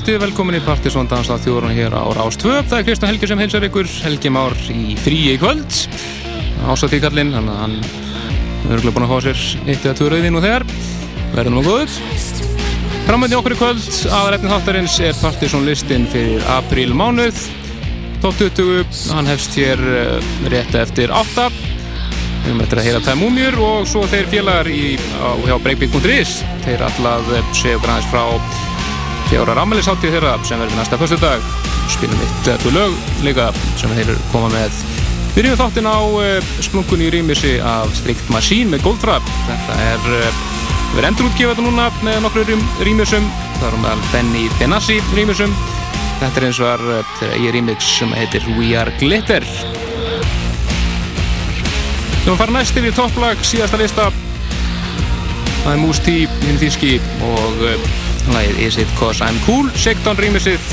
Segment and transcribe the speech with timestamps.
[0.00, 2.60] kvöldi, velkomin í Partisón Dansa þjóðurinn hér á Rástvö.
[2.64, 5.80] Það er Kristján Helgi sem heilsar ykkur, Helgi Már í fríi kvöld.
[6.64, 6.86] Að
[7.36, 10.64] hann er örgulega búin að fá sér eitt eða tvö rauðin og þegar.
[11.34, 11.98] Verðum á góður.
[13.10, 17.44] Framöndi okkur í kvöld, aðræfni þáttarins er Partisón listin fyrir apríl mánuð.
[18.24, 21.50] Top 20, hann hefst hér eh, rétt eftir 8.
[22.46, 26.40] Við eftir að heyra tæm múmjur og svo þeir félagar í, á, hjá breakbeat.is.
[26.64, 28.69] Þeir allað séu græðis frá
[29.30, 31.44] fjóra rámælisháttið þeirra sem verður næsta fyrstu dag
[31.90, 34.80] spilum eitt eftir lög líka sem þeir koma með.
[35.36, 40.40] Byrjum þáttinn á uh, splunkunni í rýmissi af Strict Machine með Goldtrap þetta er uh,
[40.90, 43.28] við erum endur útgefað þetta núna með nokkru rým, rýmisum.
[43.60, 45.54] Það er um að Benny Benassi rýmisum.
[46.18, 49.46] Þetta er eins og er uh, þeirra í rýmix sem heitir We Are Glitter.
[52.18, 54.10] Við höfum farið næst yfir topplag síðasta lista.
[55.62, 56.96] Það er Moose T hinn þíski
[57.30, 57.66] og
[58.34, 60.70] Lægið Is It Cause I'm Cool Sigdón rýmisið.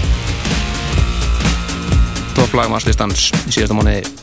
[2.37, 4.16] Topplag mannslistans í síðasta móniði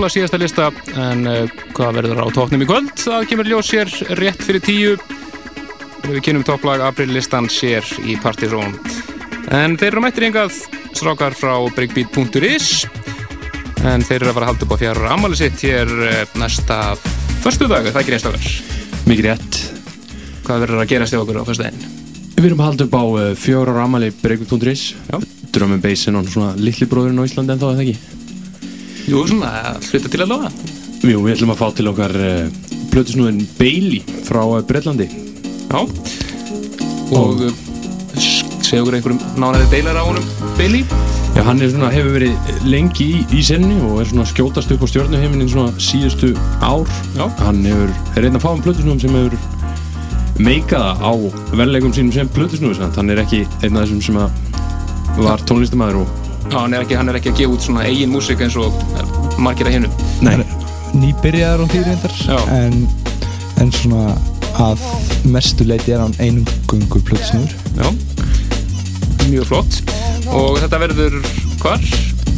[0.00, 0.66] Já, toppla síðasta lista
[0.96, 2.92] en uh, hvað verður á tóknum í kvöld?
[2.96, 4.92] Það kemur ljós sér rétt fyrir tíu.
[6.06, 8.72] Við kynum topplag aprillistan sér í Partizón.
[9.52, 10.56] En þeir eru mættir yngað
[10.96, 12.86] strákar frá breakbeat.is
[13.90, 16.78] en þeir eru að fara að halda upp á fjara ammali sitt hér uh, næsta
[17.44, 19.58] förstu dag, það er ekki reynst okkar Mikið rétt.
[20.46, 21.84] Hvað verður að gerast í okkur á förstu daginn?
[22.38, 24.86] Við erum að halda upp á uh, fjóra ára ammali breakbeat.is
[25.50, 28.09] Bass er náttúrulega svona litli bróðurinn á Íslandi en þá er það ekki
[29.10, 30.48] Jú, svona, hluta til að lofa.
[31.02, 35.80] Jú, við ætlum að fá til okkar uh, plötusnúðin Bailey frá uh, Breitlandi Já.
[37.18, 37.48] Og uh,
[38.20, 40.84] segja okkur einhverjum nánæri deilar á honum Bailey.
[41.34, 44.86] Já, hann er svona, hefur verið lengi í, í senni og er svona skjótast upp
[44.86, 46.30] á stjórnuheiminin svona síðustu
[46.62, 46.86] ár.
[47.18, 47.26] Já.
[47.42, 51.12] Hann hefur, er einn að fá um plötusnúðum sem hefur meikaða á
[51.58, 54.22] verðlegum sínum sem plötusnúðis hann er ekki einn af þessum sem
[55.18, 56.18] var tónlistamæður og
[56.50, 58.74] Já, hann er ekki, hann er ekki að gefa út svona eigin músik eins og
[59.44, 59.88] margir að
[60.24, 60.36] Nei,
[60.96, 62.38] nýbyrjaðar á reyndar Já.
[62.54, 62.84] en,
[63.62, 64.14] en svona
[64.60, 64.82] að
[65.30, 67.88] mestu leiti er hann einum gungu plötsnur Já,
[69.28, 69.80] mjög flott
[70.30, 71.18] Og þetta verður
[71.62, 71.84] hvar?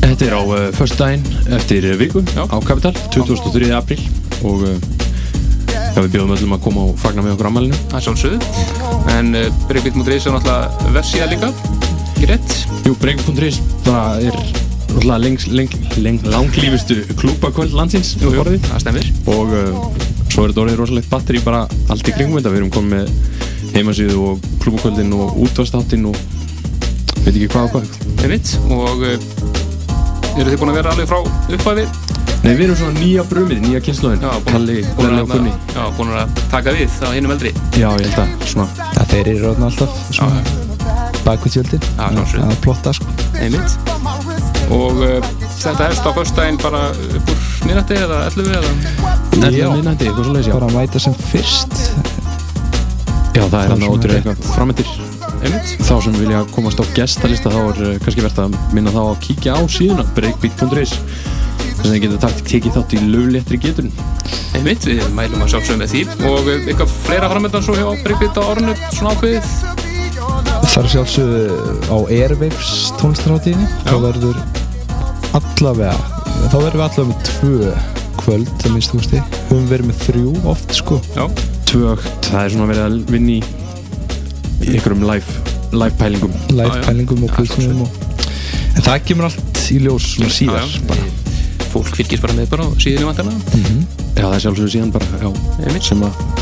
[0.02, 1.24] Þetta er á uh, först daginn
[1.56, 2.44] eftir uh, viku Já.
[2.46, 3.70] á Kapital, 2003.
[3.76, 4.02] apríl
[4.42, 4.76] og uh,
[5.92, 7.78] við bjóðum öllum að koma og fagna með okkur ammælinu.
[7.90, 8.38] Það er sjálfsögðu
[9.12, 11.52] En uh, Breakbeat.is er náttúrulega vefsíða líka
[12.14, 12.56] Ekki rétt?
[12.86, 19.08] Jú, Break.is bara er náttúrulega lengs, leng, leng, langlífustu klúbakvöld landsins Jú, jú, það stemmir
[19.32, 19.82] og uh,
[20.32, 22.52] svo er þetta orðið rosalegt batteri bara allt í kringum þetta.
[22.54, 26.16] Við erum komið með heimasíðu og klúbakvöldin og útvarstáttinn og
[27.26, 28.00] veit ekki hvað og hvað.
[28.22, 28.54] Einmitt.
[28.72, 29.16] Og uh,
[30.38, 31.86] eru þið búin að vera alveg frá upphæfi?
[32.42, 34.24] Nei, við erum svona nýja brumið, nýja kynnslóðin.
[34.48, 35.52] Kalli, Lalli og Gunni.
[35.76, 37.52] já, búin að taka við á hinnum eldri.
[37.78, 39.92] Já, ég held að svona að þeir eru ráðna alltaf
[41.46, 41.86] tjöldin.
[41.94, 42.08] Já,
[42.42, 43.06] að plotta sko.
[43.38, 43.78] Einmitt.
[44.74, 48.72] Og uh, þetta hefst á föstudaginn bara upp úr minnati eða 11 eða
[49.42, 49.68] Ella Já.
[49.72, 50.54] minnandi, eitthvað svo leiðis, já.
[50.58, 51.76] bara að mæta sem fyrst
[53.32, 54.14] Já, það er hann rétt.
[54.18, 54.88] eitthvað framöndir.
[55.42, 59.00] Einmitt Þá sem vilja komast á gestalista þá er uh, kannski verðt að minna þá
[59.06, 63.94] að kíkja á síðuna breakbeat.is þess að þið geta takt tekið þátt í lögléttri geturinn.
[64.58, 68.36] Einmitt, við mælum að sjálfsögum með því og uh, eitthvað fleira framöndan svo hjá Breakbeat
[68.38, 69.80] á orðinu svona ákveðið
[70.72, 71.40] það er sjálfsögðu
[71.88, 74.38] á Airwaves tónlistarháttíðinni þá verður
[75.38, 75.94] allavega
[76.50, 77.72] þá verður við allavega með tvö
[78.22, 80.98] kvöld að minnst þú veist við höfum verið með þrjú oft sko.
[81.16, 81.24] Já,
[81.72, 83.38] Tvögt, það er svona verið að vinna í
[84.62, 85.40] í einhverjum live,
[85.72, 86.36] live pælingum.
[86.52, 87.98] live pælingum og og...
[88.76, 90.86] en það kemur allt í ljós svona síðar já, já.
[90.90, 91.08] bara.
[91.72, 93.32] Fólk fylgist bara með bara á síðinu vantana
[94.12, 95.30] Já, það er sjálfsögur síðan bara, já,
[95.64, 95.88] Einmitt.
[95.88, 96.41] Sem að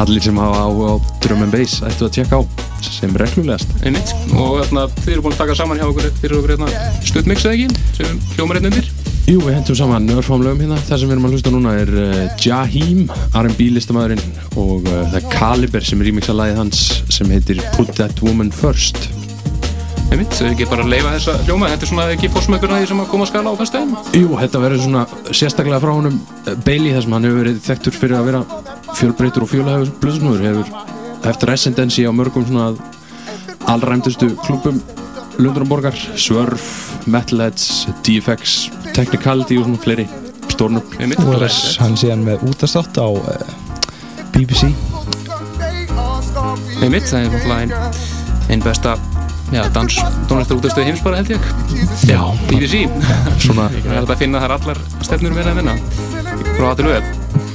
[0.00, 0.92] allir sem hafa á, á
[1.24, 2.42] drum and bass ættu að tjekka á
[2.82, 3.70] sem reglulegast.
[3.86, 7.46] Einmitt og þarna þið eru búin að taka saman hjá okkur fyrir okkur hérna stuttmix
[7.46, 8.90] eða ekki sem hljómar hérna undir
[9.22, 10.76] Jú, við hentum saman örfamlegum hérna.
[10.88, 13.04] Það sem við erum að hlusta núna er uh, Jaheim,
[13.38, 14.22] R&B listamæðurinn
[14.58, 18.50] og uh, það er Caliber sem er remixa lagið hans sem heitir Put That Woman
[18.50, 19.06] First.
[20.12, 22.88] Einmitt, þau ekki bara að leifa þessa hljóma þetta er svona ekki fórsmökur að því
[22.90, 26.52] sem að koma að skala á fyrstæðin Jú, þetta verður svona sérstaklega frá honum uh,
[26.66, 28.42] Bailey þar sem hann hefur verið þekktur fyrir að vera
[28.98, 32.72] fjölbreytur og fjölhæfur blöðsnúður hefur eftir residency á mörgum svona
[33.70, 34.82] allræmdustu klubum
[35.38, 36.58] Lundrumborgar, Swerve,
[37.06, 40.04] Metalheads, DFX, Technicality og svona fleiri
[40.52, 40.82] stórnum.
[41.00, 43.22] Einmitt, og er hann síðan með útastátt á uh,
[44.34, 44.68] BBC
[46.82, 47.72] Einmitt, það er náttúrulega ein,
[48.52, 48.96] ein besta
[49.52, 49.96] já, dans,
[50.28, 51.48] tónlistar útastöðu heims bara held ég.
[52.08, 52.20] Já,
[52.50, 52.84] BBC
[53.42, 55.78] svona Það er hægt að finna þar allar stefnur verið að vinna
[56.56, 57.51] frá að til vöð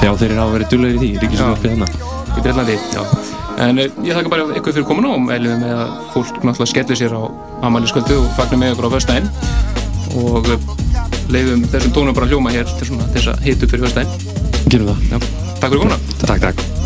[0.00, 1.88] þegar þeir hafa verið dullegir í því, ríkisvöldið hérna.
[2.34, 3.02] í Breitlandi já.
[3.64, 7.00] en uh, ég þakka bara ykkur fyrir komuna og meðlum með að fólk náttúrulega skellir
[7.00, 7.22] sér á
[7.68, 9.28] amaliskvöldu og fagnar með ykkur á föstudaginn
[10.22, 10.72] og uh,
[11.32, 14.90] leifum þessum tónum bara að hljóma hér til þess að hita upp fyrir föstudaginn Gerum
[14.90, 15.04] það.
[15.12, 15.18] já,
[15.60, 16.83] takk fyrir komuna Takk, takk.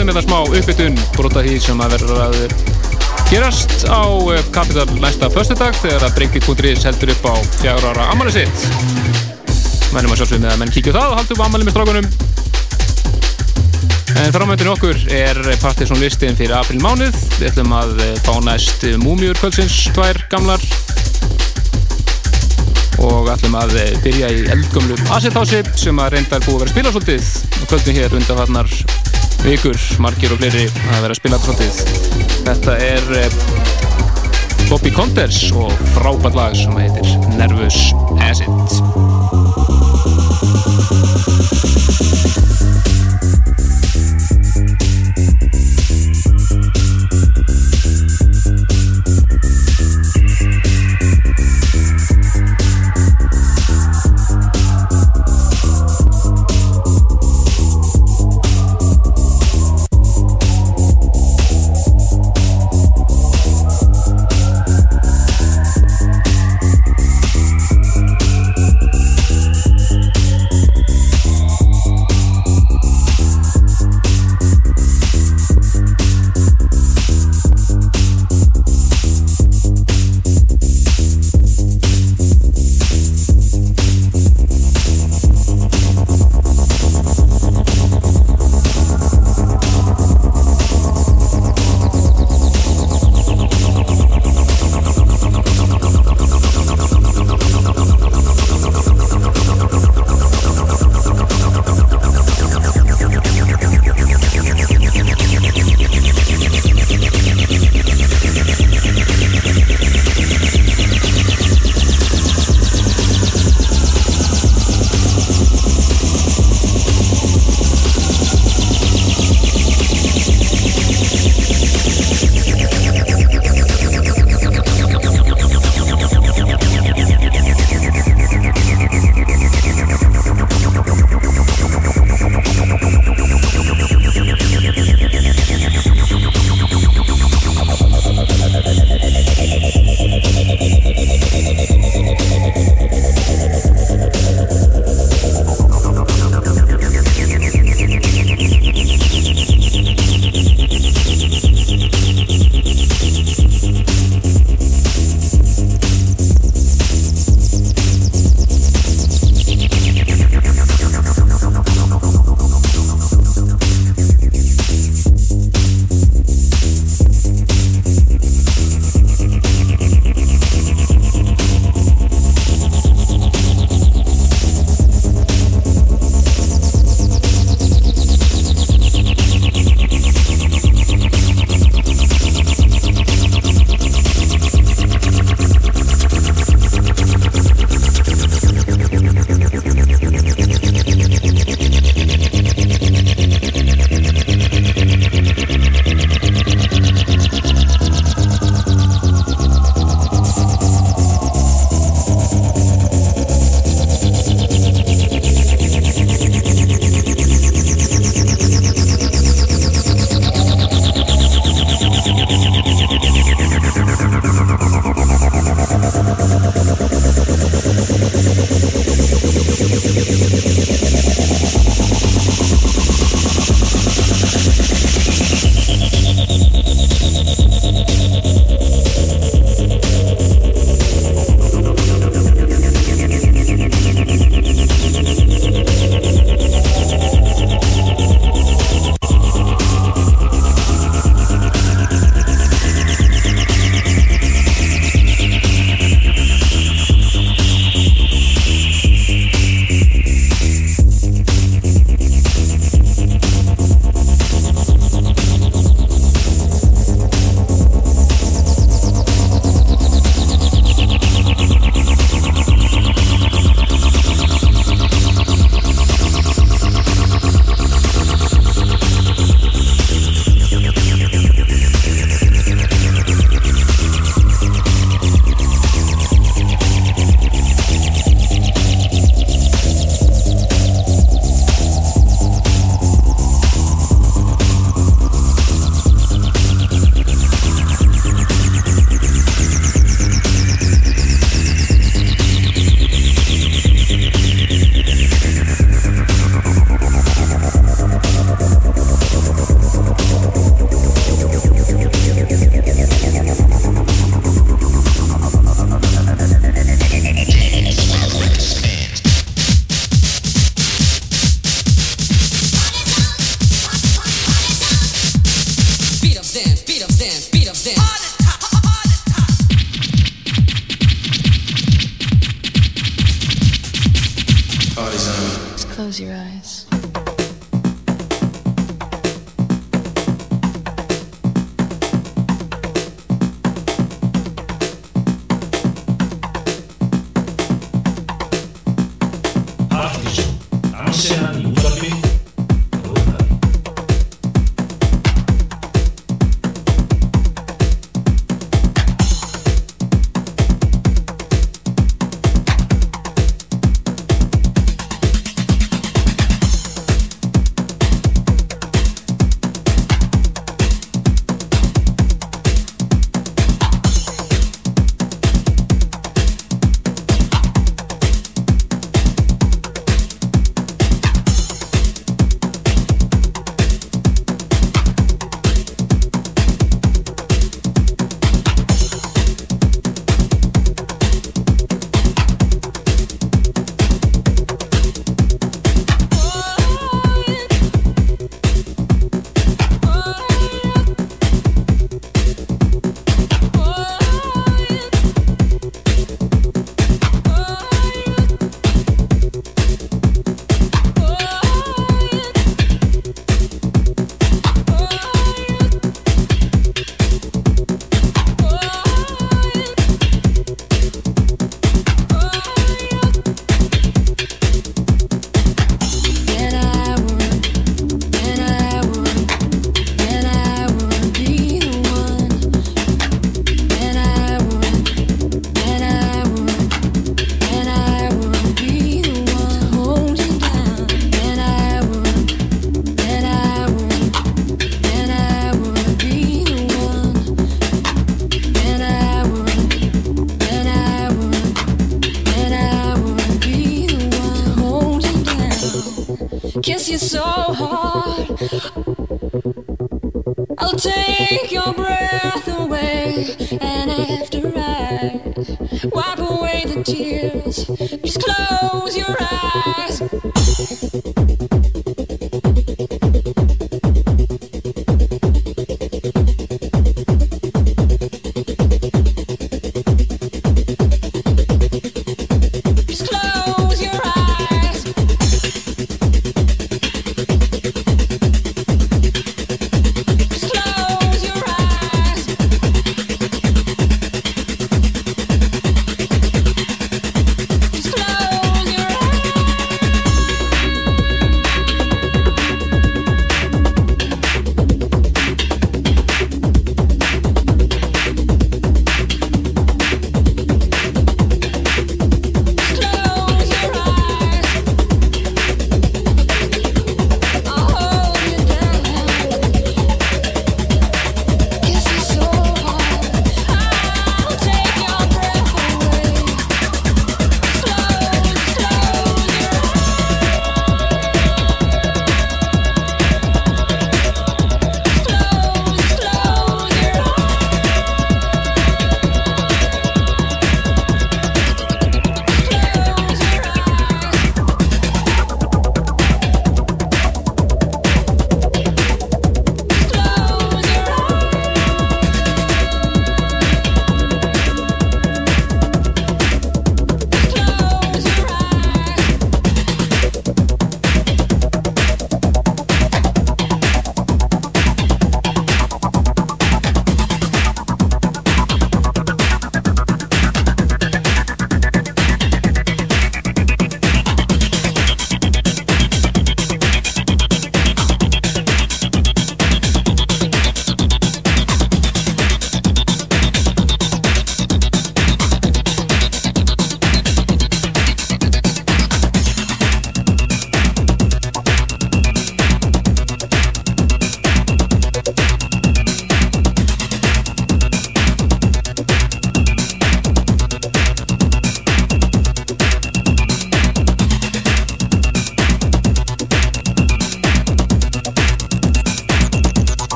[0.00, 2.36] Hérna smá uppbytun brota því sem að verður að
[3.30, 4.02] gerast á
[4.54, 8.64] Capital næsta föstudag þegar að Breakbeat.is heldur upp á fjagur ára ammali sitt
[9.94, 12.08] mennum að sjálfsögum með að menn kíkja það og haldum ammali með strákunum
[14.14, 17.16] En framöndin okkur er Partiðsson listin fyrir april mánuð.
[17.34, 20.62] Við ætlum að fá næst Múmiur kvöldsins, tvær gamlar.
[23.02, 27.32] Og ætlum að byrja í eldgömlu Assethási sem að reyndar búið að vera spila svolítið.
[27.66, 28.70] Kvöldin hér undanfarnar
[29.42, 31.74] vikur, margir og fleiri að vera að spila svolítið.
[32.44, 33.02] Þetta er
[34.70, 37.92] Bobby Conders og frábært lag sem heitir Nervous
[38.24, 38.54] Acid.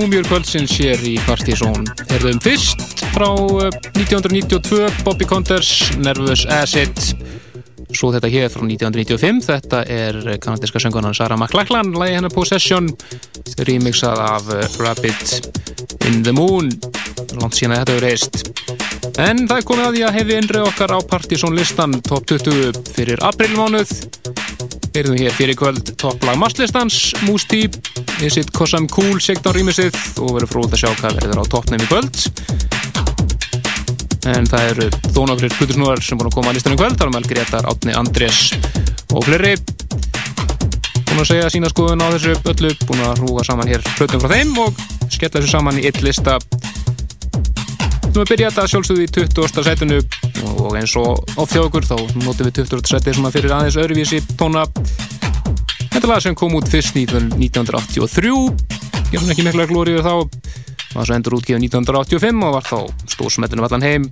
[0.00, 6.96] Múmjur kvöldsins hér í Partizón Herðum fyrst frá 1992 eh, Bobby Condors, Nervous Acid.
[7.92, 12.88] Svo þetta hér frá 1995 Þetta er kanadiska söngunan Sarah McLachlan, lægi hennar Possession
[13.68, 15.50] remixað af eh, Rabbit
[16.08, 16.72] in the Moon.
[17.36, 18.40] Langt síðan að þetta hefur reist.
[19.20, 22.80] En það er komið að því að hefði innrið okkar á Partizón listan top 20
[22.96, 23.92] fyrir aprilmánuð
[24.90, 27.68] Við hér fyrir kvöld topplag masslistans, Moose
[28.26, 31.44] Is It Cause I'm Cool, Sigdán Rýmisið og verður fróð að sjá hvað verður á
[31.52, 32.18] toppnum í kvöld.
[34.32, 37.28] En það eru þónafrir plutusnúðar sem búin að koma að listanum kvöld, þar er með
[37.30, 38.40] Gretar, Átni, Andrés
[39.14, 39.54] og fleiri.
[41.06, 44.34] Búin að segja sína skoðun á þessu öllu, búin að hrúga saman hér plutum frá
[44.34, 46.40] þeim og skella þessu saman í eitt lista.
[48.10, 49.60] Þú erum að byrja þetta sjálfsögðu í 20.
[49.62, 49.96] setinu
[50.64, 51.92] og eins og á þjókur þá
[52.24, 52.80] notum við 20.
[52.90, 54.64] setið sem að fyrir aðeins öðruvísi tóna
[55.92, 58.32] Þetta lag sem kom út fyrst 1983
[59.12, 60.14] gefum ekki mikla glóriður þá
[60.96, 64.08] var svo endur útgefið 1985 og var þá stórsmetunum allan heim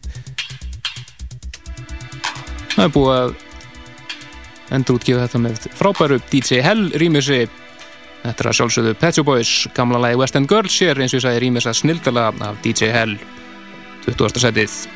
[2.77, 3.35] Það er búið að
[4.79, 7.41] endur útgefið þetta með frábæru DJ Hell rýmisi
[8.23, 11.19] Þetta er að sjálfsögðu Pet Shop Boys gamla lagi West End Girls hér eins og
[11.19, 13.19] ég sagði rýmis að snildala af DJ Hell
[14.09, 14.89] virtuos tragedijas.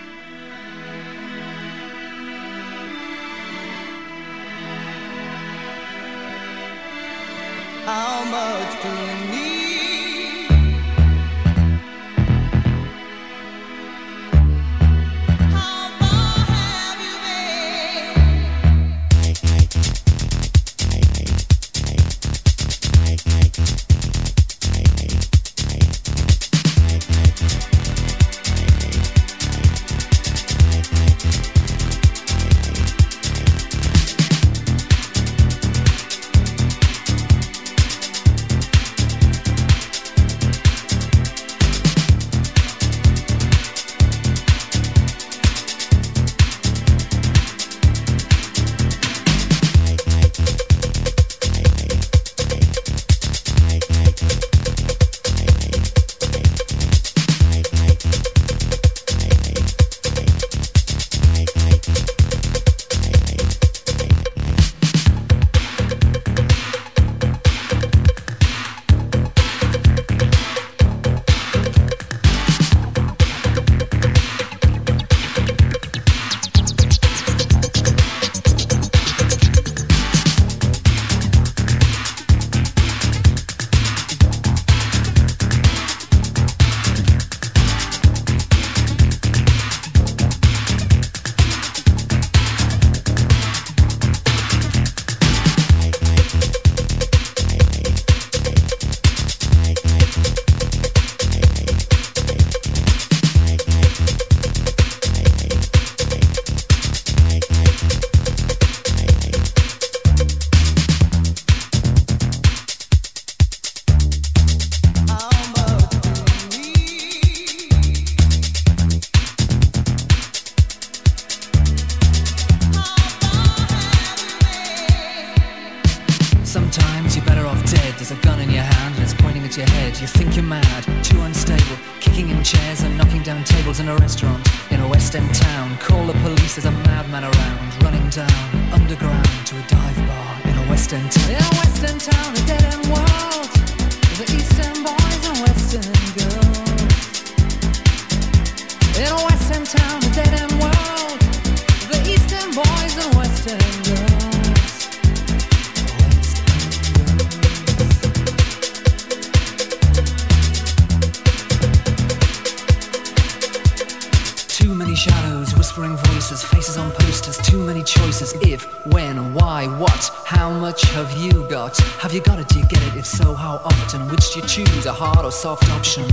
[164.94, 168.34] shadows, whispering voices, faces on posters, too many choices.
[168.42, 171.76] If, when, why, what, how much have you got?
[172.00, 172.48] Have you got it?
[172.48, 172.96] Do you get it?
[172.96, 174.08] If so, how often?
[174.08, 176.04] Which do you choose, a hard or soft option?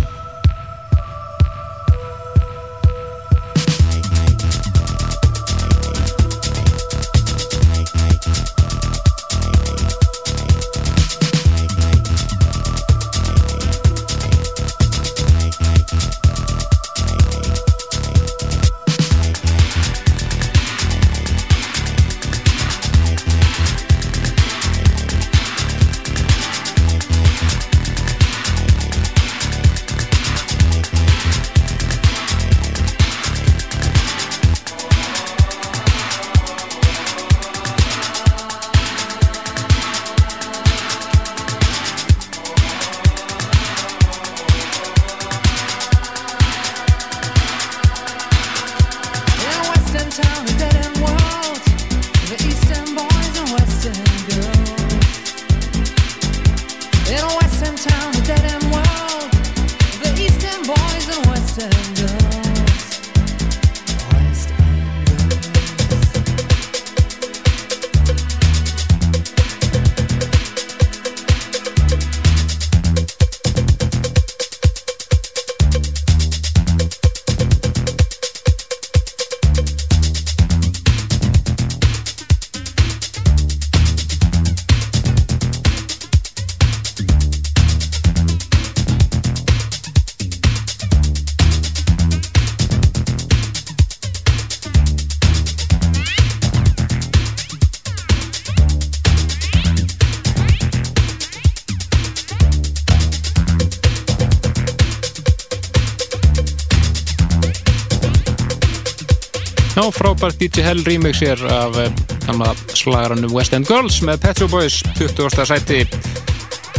[110.30, 111.92] Frábært DJ Hell remix hér af eh,
[112.26, 115.46] gamla slagarannu West End Girls með Petro Boys 20.
[115.46, 115.88] sæti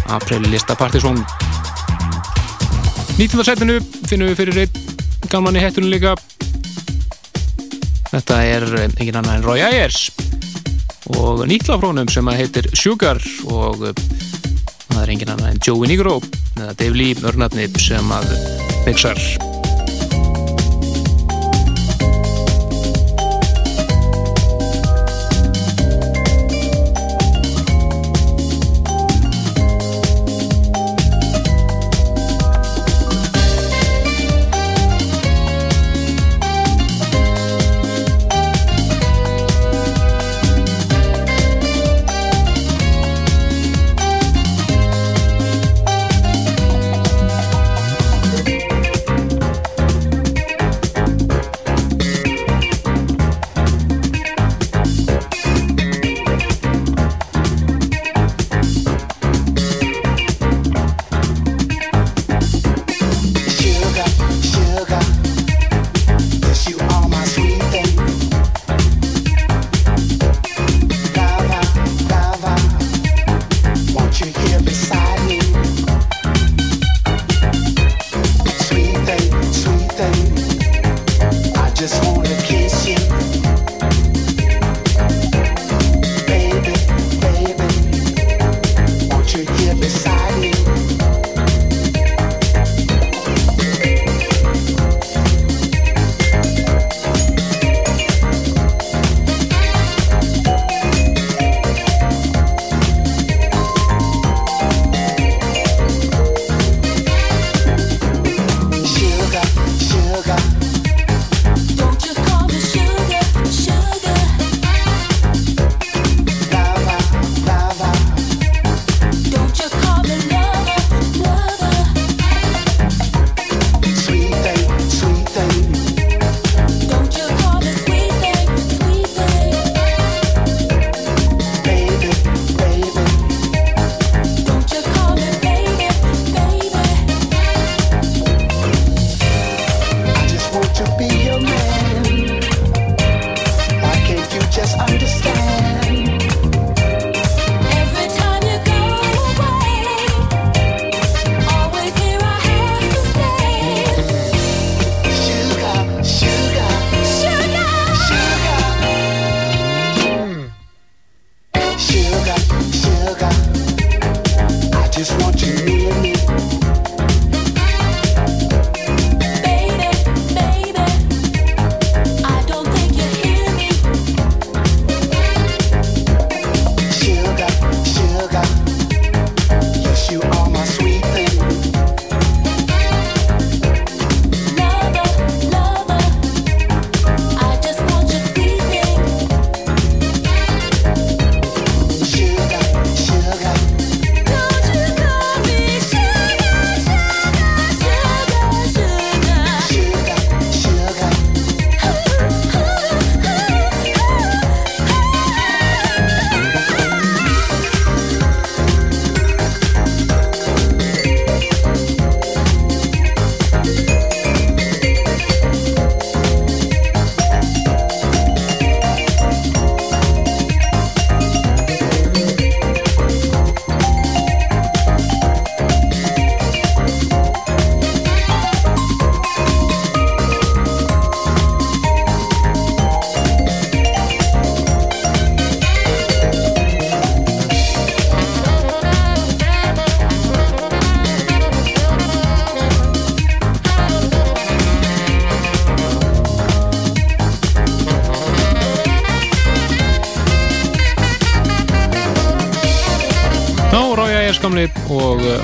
[0.06, 1.18] april lista Partizón
[3.18, 3.44] 19.
[3.44, 6.14] sætinu finnum við fyrir einn gaman í hættunum líka
[8.12, 10.10] þetta er eh, engin annar en Roy Ayers
[11.18, 13.18] og nýtlafrónum sem að heitir Sugar
[13.50, 14.04] og eh,
[14.90, 16.20] það er engin annar en Joey Nigro
[16.56, 18.36] eða Dave Lee, örnatni sem að
[18.86, 19.18] mixar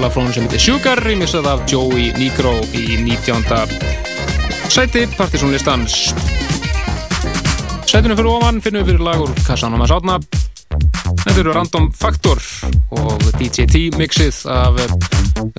[0.00, 3.44] lagfrónum sem heitir Sugar remixað af Joey Negro í 19.
[4.72, 6.10] sæti partysónlistans
[7.86, 10.18] Sætinu fyrir ofan finnum við fyrir lagur Kassan og maður sátna
[11.22, 12.42] Þetta eru Random Factor
[12.96, 14.78] og DJT mixið af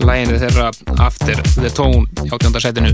[0.04, 0.70] læginu þeirra
[1.04, 2.62] After the Tone í 18.
[2.64, 2.94] sætinu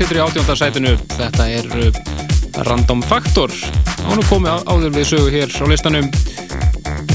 [0.00, 1.98] situr í átjóndarsætinu þetta er uh,
[2.64, 3.52] Random Factor
[4.06, 6.06] hann er komið áður við sögu hér á listanum.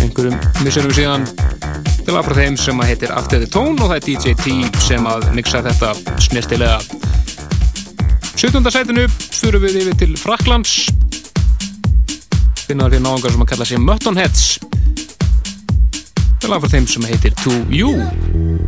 [0.03, 1.25] Einhverjum missurum síðan.
[2.05, 4.53] Til að frá þeim sem að heitir After the Tone og það er DJ T
[4.85, 6.77] sem að mixa þetta snirtilega
[8.35, 8.61] 17.
[8.69, 10.75] sætinu fyrir við yfir til Fraklands
[12.67, 14.45] finnaður fyrir náðungar sem að kalla sig Muttonheads
[16.43, 18.64] til að frá þeim sem heitir To You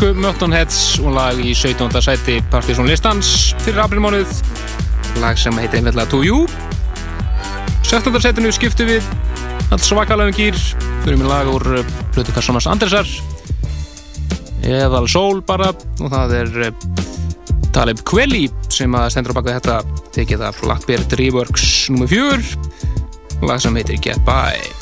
[0.00, 1.92] dansku Möttonheads og lag í 17.
[2.00, 4.30] sæti Partiðsson listans fyrir aprilmánuð
[5.20, 6.46] lag sem heitir einfellega To You
[7.84, 8.16] 17.
[8.24, 9.04] sætinu skiptu við
[9.68, 10.56] alls svakalagum gýr
[11.04, 13.12] fyrir minn lag úr eh, Plutur Karlssonars Andersar
[14.64, 16.84] eðal sól bara og það er eh,
[17.76, 19.80] Taleb Kveli sem að sendur á baka þetta
[20.16, 22.08] tekið af Blackbeard Reworks nr.
[22.08, 24.79] 4 lag sem heitir Get By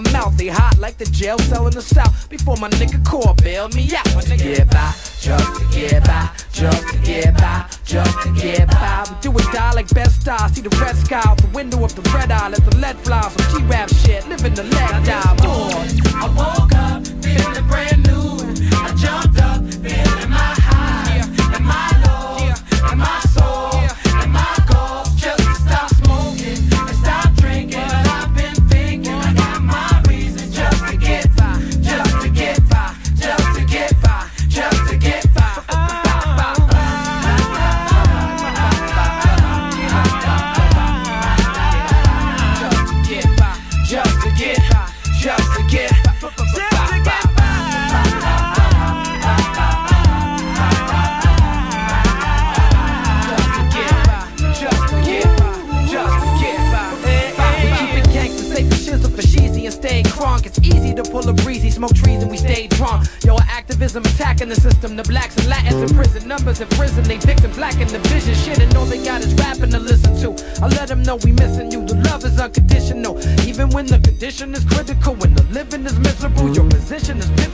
[0.00, 0.36] my mouth.
[0.36, 2.28] They hot like the jail cell in the south.
[2.28, 4.06] Before my nigga core bailed me out.
[4.14, 4.56] My nigga.
[4.56, 9.04] Get by, just to get by, just to get by, just to get by.
[9.08, 10.48] We do it die like best style.
[10.48, 12.48] See the red sky out the window of the red eye.
[12.48, 13.22] Let the lead fly.
[13.22, 15.35] Some G-rap shit, living the lead die.
[64.46, 66.28] in the system, the blacks and Latins in prison.
[66.28, 68.34] Numbers have risen, they victims lacking the vision.
[68.34, 70.28] Shit, and all they got is rapping to listen to.
[70.62, 71.84] I let them know we missing you.
[71.84, 73.18] The love is unconditional.
[73.42, 77.45] Even when the condition is critical, when the living is miserable, your position is miserable.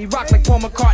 [0.00, 0.89] me rock like Paul McCartney.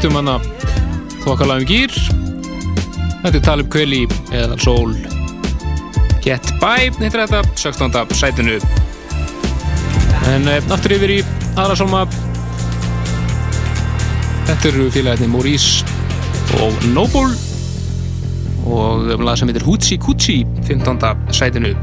[0.00, 0.38] Skiptum hana
[1.20, 1.92] þokkalega um gýr
[3.20, 3.98] Þetta er Talib Kveli
[4.32, 4.94] eða Soul
[6.24, 7.98] Get By heitir þetta, 16.
[8.16, 8.54] sætinu
[10.32, 11.20] En e, aftur yfir í
[11.52, 12.06] aðra sálma
[14.48, 15.84] Þetta eru félagarnir Maurice
[16.64, 17.36] og Noble
[18.70, 21.28] og um lag sem heitir Hoochie Coochie 15.
[21.36, 21.76] sætinu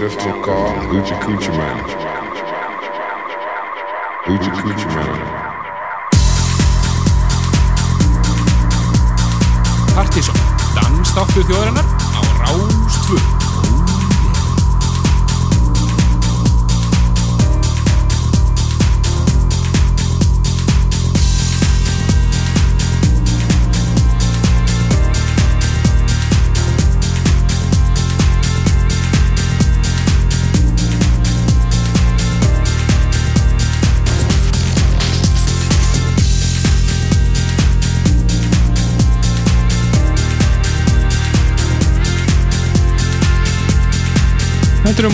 [0.00, 1.78] Louisiana, long distance call, Gucci Coochie man.
[4.24, 5.09] Gucci Coochie man.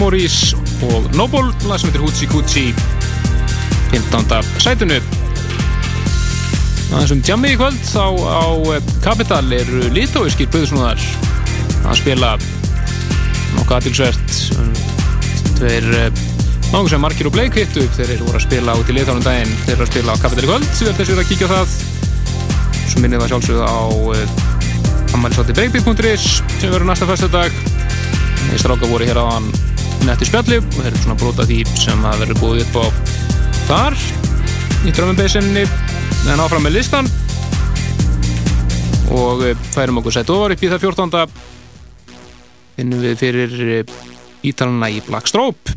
[0.07, 2.75] Eru Maurice og Noble, lag sem heitir Hoochie Coochie
[3.91, 4.37] 15.
[4.63, 5.01] sætunu
[6.93, 8.47] aðeins um jammið í kvöld þá á
[8.77, 11.03] eh, Capital eru litóiskir buðsnúðar
[11.91, 12.31] að spila
[13.57, 14.39] nokkuð aðtilsvert
[15.59, 16.25] tveir eh,
[16.71, 19.53] Náðu sem Markir og Bleik hittu þeir voru að spila út í liðþánum daginn.
[19.65, 21.77] Þeir eru að spila á Kapitel í kvöld þessir að kíkja það.
[22.91, 26.27] Svo minnið það sjálfsögðu á uh, ammælisvati breakbeat.is
[26.59, 27.63] sem verður næsta fyrstadag
[28.51, 29.51] þeir stráka voru hér á hann
[30.07, 32.87] netti spjalli og þeir eru svona brota því sem það verður búið upp á
[33.67, 33.97] þar
[34.87, 35.65] í drömmumbeisinni
[36.31, 37.09] en áfram með listan
[39.17, 41.35] og uh, færum okkur sætt ofar upp í það 14.
[42.77, 43.99] finnum við fyrir uh,
[44.47, 45.75] ítalana í Black Strobe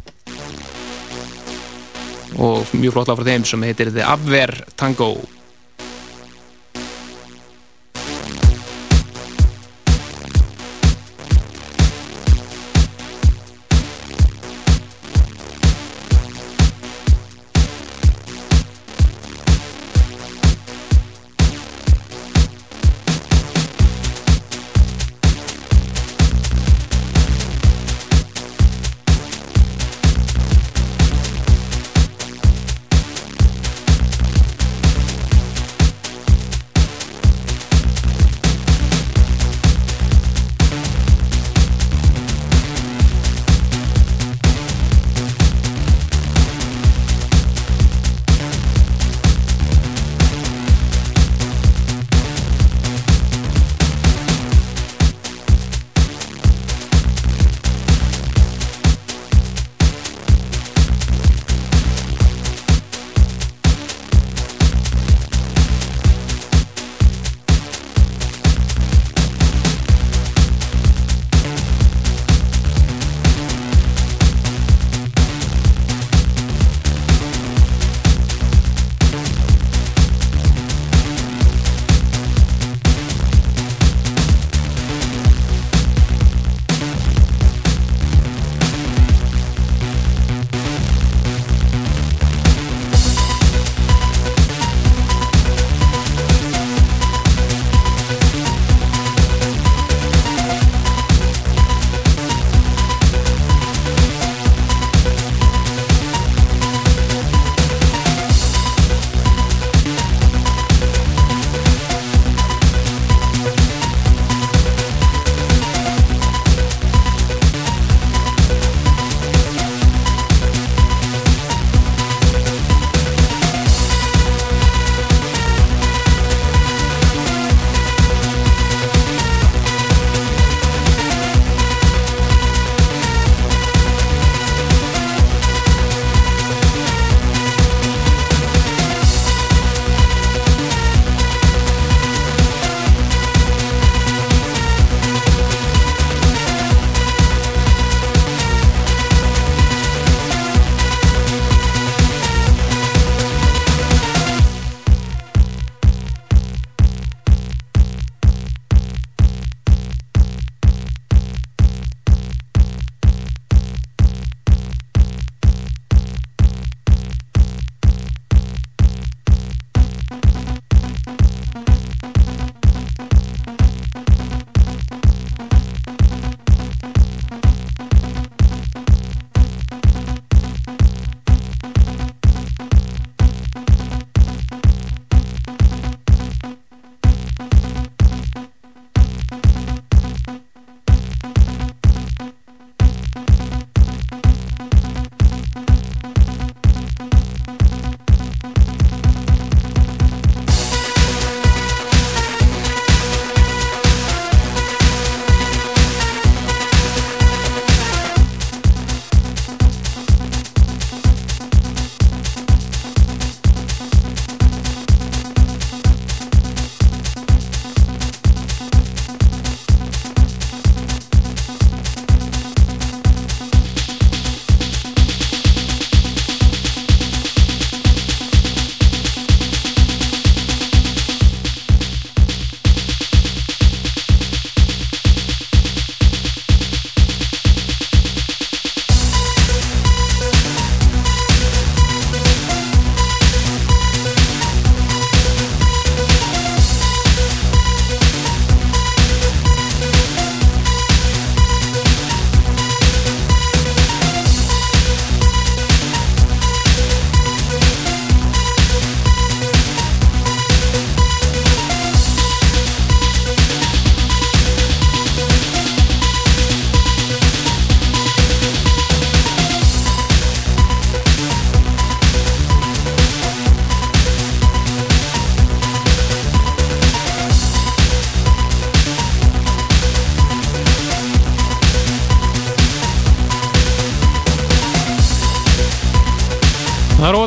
[2.38, 5.15] og mjög flott lag frá þeim sem heitir The Abwehr Tango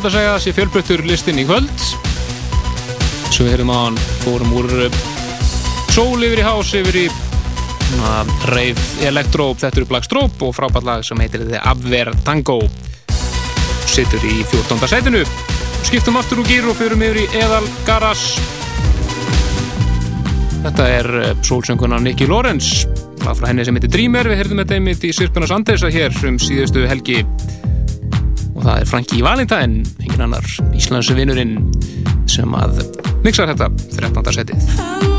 [0.03, 1.83] Óvægt að segja að sé fjölbröttur listin í kvöld.
[3.31, 4.97] Svo við erum á hann fórum úr uh,
[5.95, 10.89] sól yfir í hás yfir í uh, reif elektró þetta eru Black Strobe og frábært
[10.89, 12.57] lag sem heitir The Abwehr Tango.
[13.87, 14.83] Sittur í 14.
[14.91, 15.23] sætinu.
[15.87, 18.25] Skiptum aftur úr gýr og fyrum yfir í Eðal Garas
[20.65, 22.91] Þetta er uh, sólsönguna Nicky Lawrence.
[23.23, 24.27] Lag frá henni sem heitir Dreamer.
[24.27, 27.21] Við heyrðum þetta einmitt í Sirpuna Sandesa hér um síðustu helgi
[28.63, 31.57] og það er Franki Valentine engin annar íslensu vinurinn
[32.31, 32.79] sem að
[33.25, 34.37] mixar þetta 13.
[34.39, 35.12] setið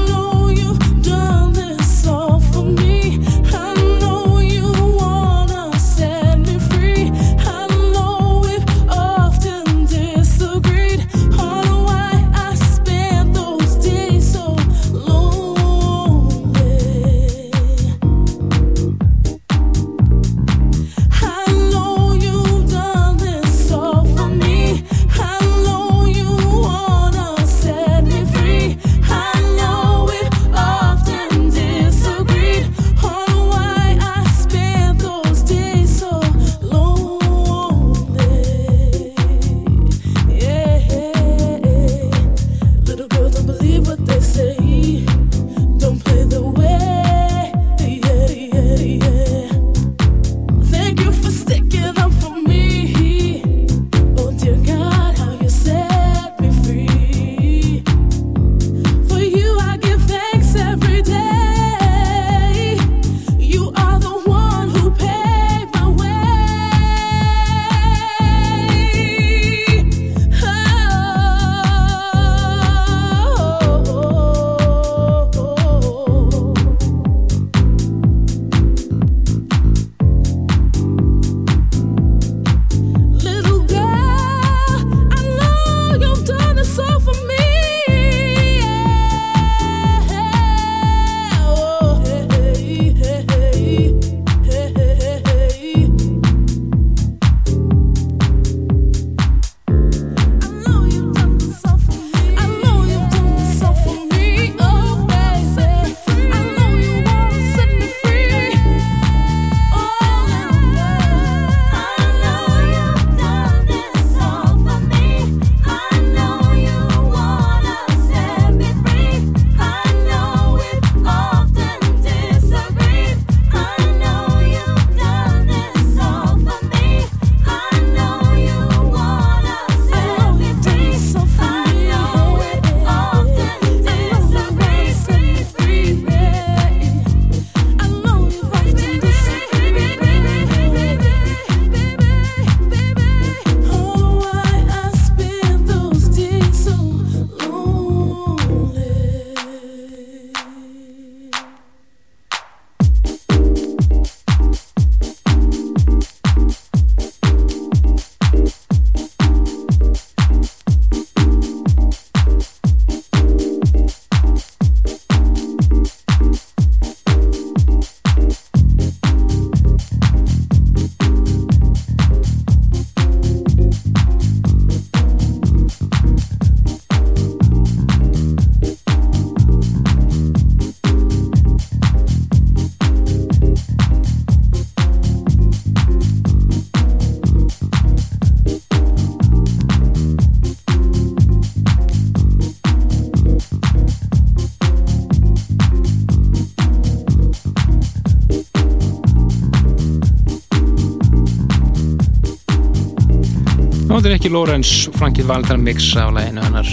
[204.05, 206.68] Er ekki Lawrence, Frankið Valentine mix af læginu hennar.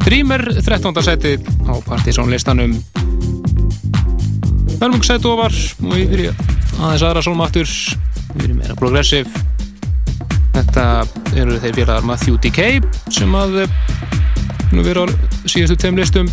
[0.00, 1.02] Dreamer 13.
[1.04, 1.32] seti
[1.68, 2.72] á Partizón listanum
[4.80, 6.30] Hörmung seti ofar og við fyrir
[6.78, 9.28] aðeins aðra sólmáttur við fyrir meira progressive.
[10.54, 10.86] Þetta
[11.36, 12.80] eru þeir félagar Matthew D.K.
[13.12, 13.74] sem að eh,
[14.72, 15.12] nú verður
[15.44, 16.30] síðastu tveim listum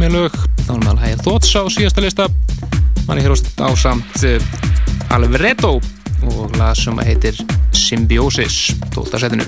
[0.00, 2.30] með lög, þá við að hægja Thoughts á síðasta lista.
[3.04, 5.76] Hann er hér á samt uh, Alvaredo
[6.30, 7.36] og lag sem heitir
[7.76, 9.18] Symbiosis 12.
[9.18, 9.44] setinu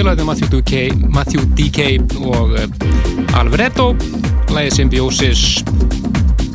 [0.00, 0.48] félagarnir Matthew
[1.12, 1.78] Matthew DK
[2.24, 3.90] og uh, Alvareto
[4.48, 5.42] lægið Symbiosis.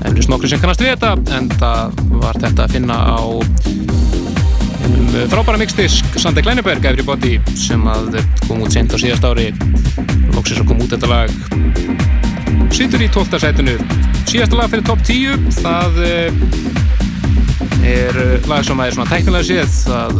[0.01, 3.45] Eflust nokkru sem kannast við þetta en það var þetta að finna á um,
[5.30, 8.17] frábæra mixdisk Sande Kleineberg, Everybody sem að
[8.47, 9.51] kom út sent á síðast ári.
[10.34, 11.30] Loksins að koma út þetta lag.
[12.73, 13.41] Sýtur í 12.
[13.45, 13.76] sætinu.
[14.26, 16.30] Síðasta lag fyrir top 10 það uh,
[17.85, 20.15] er lag sem er svona tæknilega séð að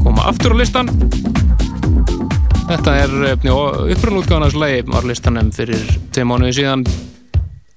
[0.00, 0.88] koma aftur á listan
[2.72, 3.10] þetta er
[3.92, 5.82] uppröðnútgáðan af slagi var listanum fyrir
[6.14, 6.84] tvei mánuði síðan.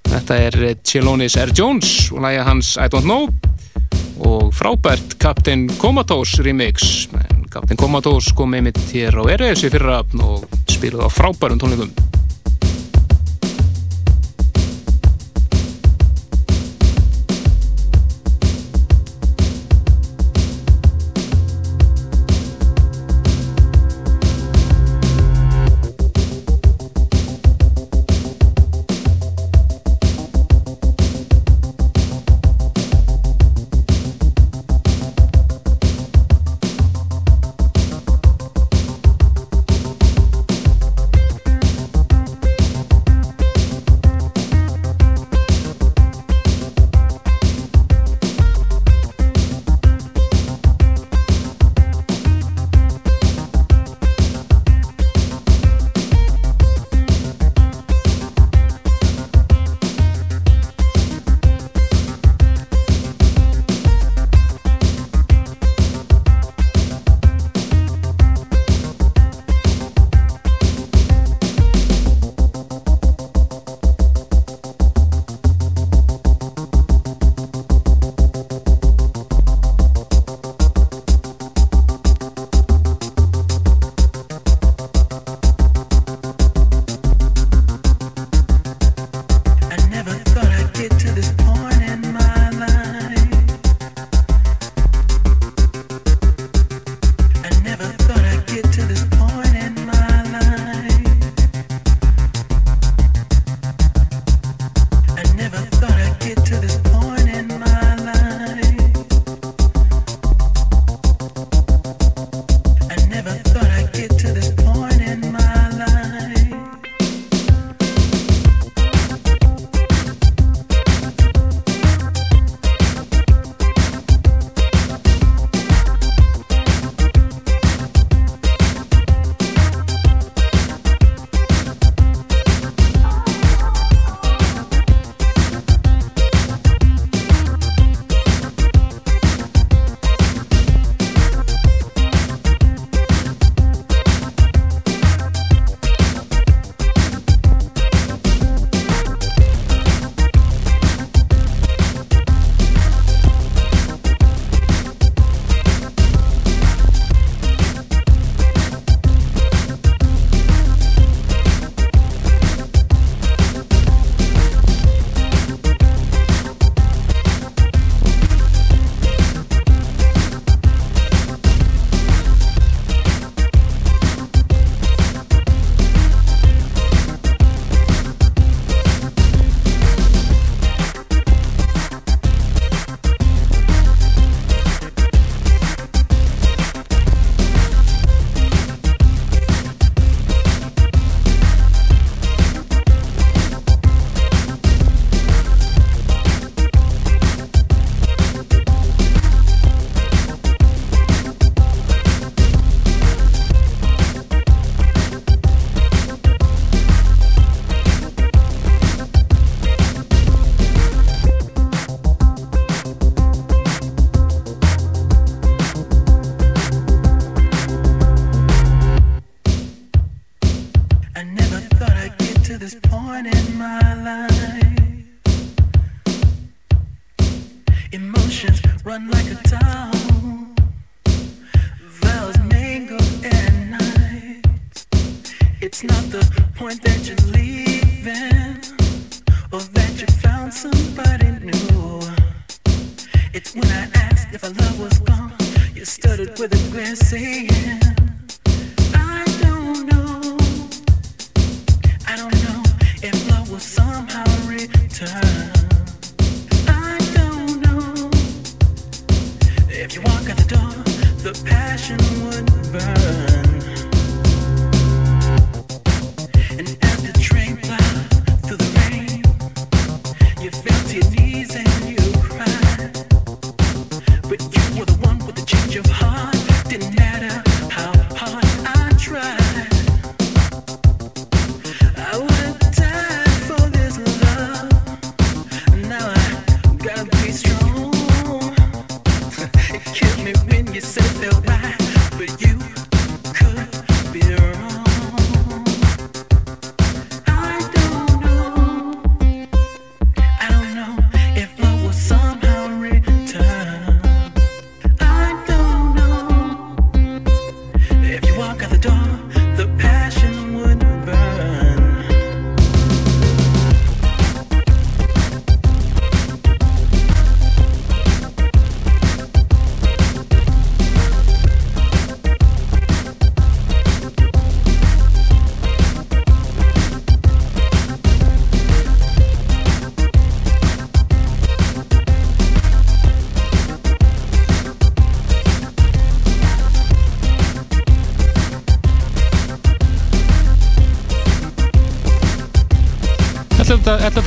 [0.07, 0.57] Þetta er
[0.87, 1.51] Chelonis R.
[1.57, 3.27] Jones og lagi hans I Don't Know.
[4.23, 7.09] Og frábært Captain Comatose remix.
[7.51, 12.04] Captain Comatose kom einmitt hér á í fyrra og spilaði á frábærum tónleikum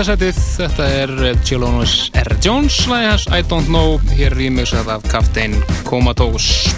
[0.08, 2.30] þetta setið, þetta er Chilonis R.
[2.40, 6.72] Jones lagi hans I Don't Know, hér remixað af Captain Comatose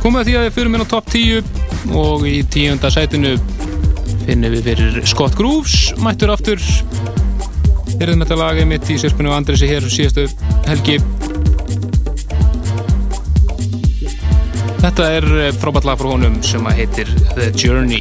[0.00, 3.34] komið því að við fyrir minn á top 10 og í tíunda setinu
[4.24, 6.60] finnum við fyrir Scott Grooves mættur aftur.
[8.00, 10.24] Erum þetta lagið mitt í sérspunni og Andresi hér síðastu
[10.68, 11.00] helgi.
[14.80, 15.28] Þetta er
[15.60, 18.00] frábært lag frá honum sem að heitir The Journey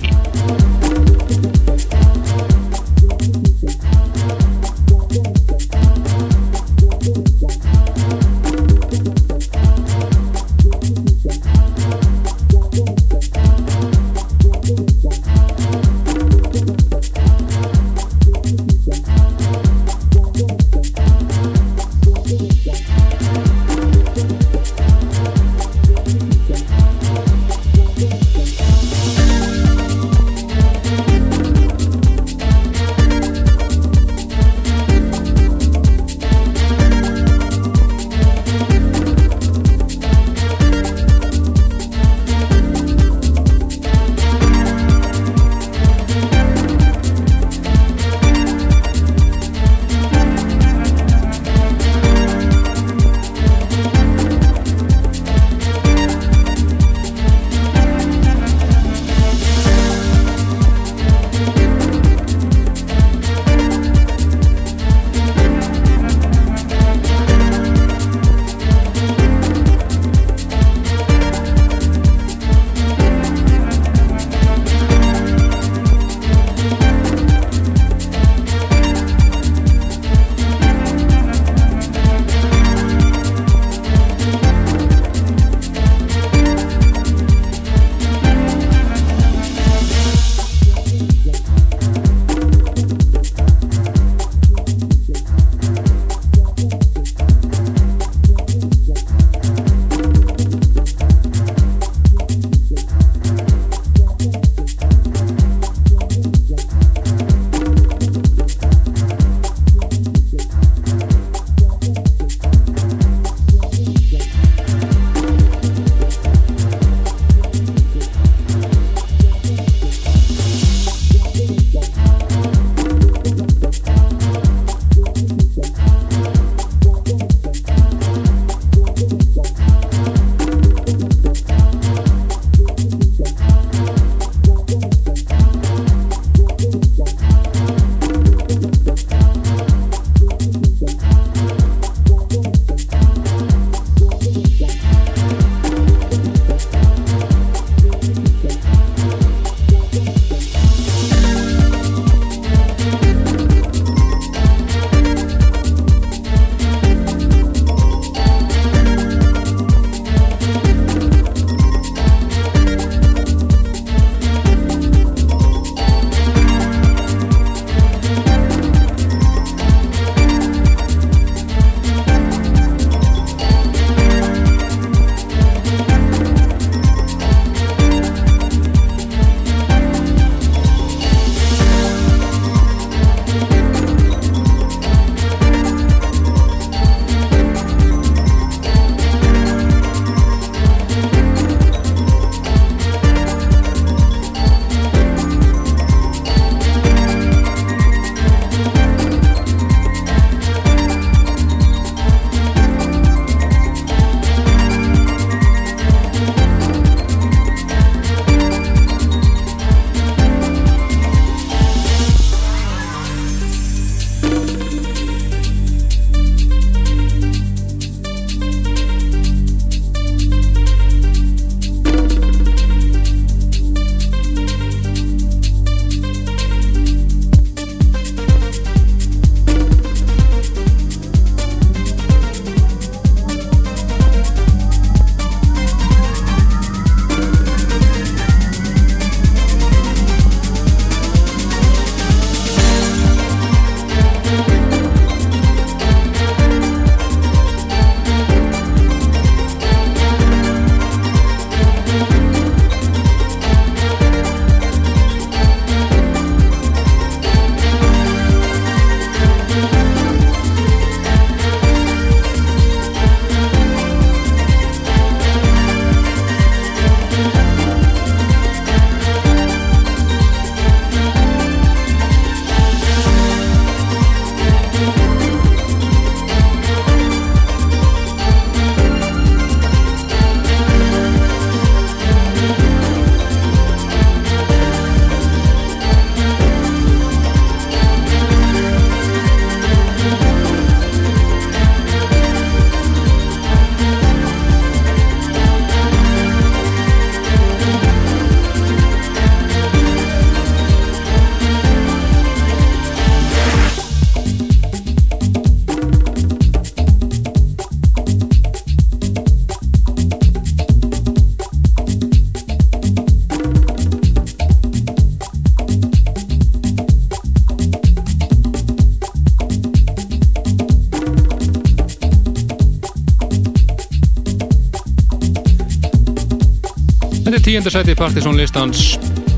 [327.53, 328.95] tíundarsæti Partizón listans.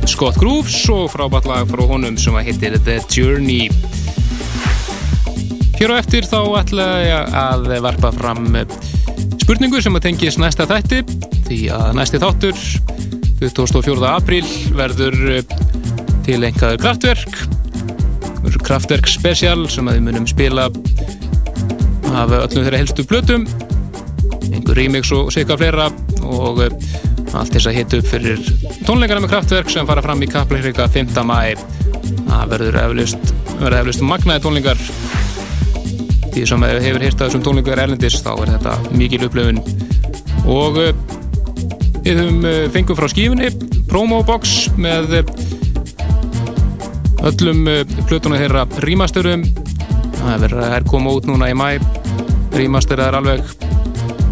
[0.08, 3.66] Scott Grooves og frábært lag frá honum sem að hittir The Journey.
[5.76, 8.48] Hér á eftir þá ætla ég að varpa fram
[9.42, 11.02] spurningu sem að tengis næsta þætti
[11.50, 12.64] því að næsti þáttur
[13.44, 14.08] 24.
[14.14, 14.48] apríl
[14.80, 15.20] verður
[16.24, 17.40] til einhverjum kraftverk
[18.64, 20.70] kraftverk special sem að við munum spila
[22.16, 23.44] af öllum þeirra helstu blötum
[24.54, 25.92] einhver remix og sigga fleira
[26.24, 26.64] og
[27.36, 28.42] allt þess að hita upp fyrir
[28.88, 31.18] tónleikana með kraftverk sem fara fram í Kaplahrika 5.
[31.28, 31.56] mæ
[32.26, 34.86] það verður eflust, verður eflust magnaði tónleikar.
[36.36, 39.62] Því sem hefur hýrtað þessum tónleikar erlendis þá er þetta mikil upplöfun
[40.52, 40.80] og
[42.06, 42.42] við höfum
[42.74, 43.52] fengið frá skífunni
[43.90, 45.22] promobox með
[47.26, 47.64] öllum
[48.06, 49.46] plötuna þeirra remasterum
[50.26, 51.70] það verður að koma út núna í mæ
[52.56, 53.56] remasteraðar alveg.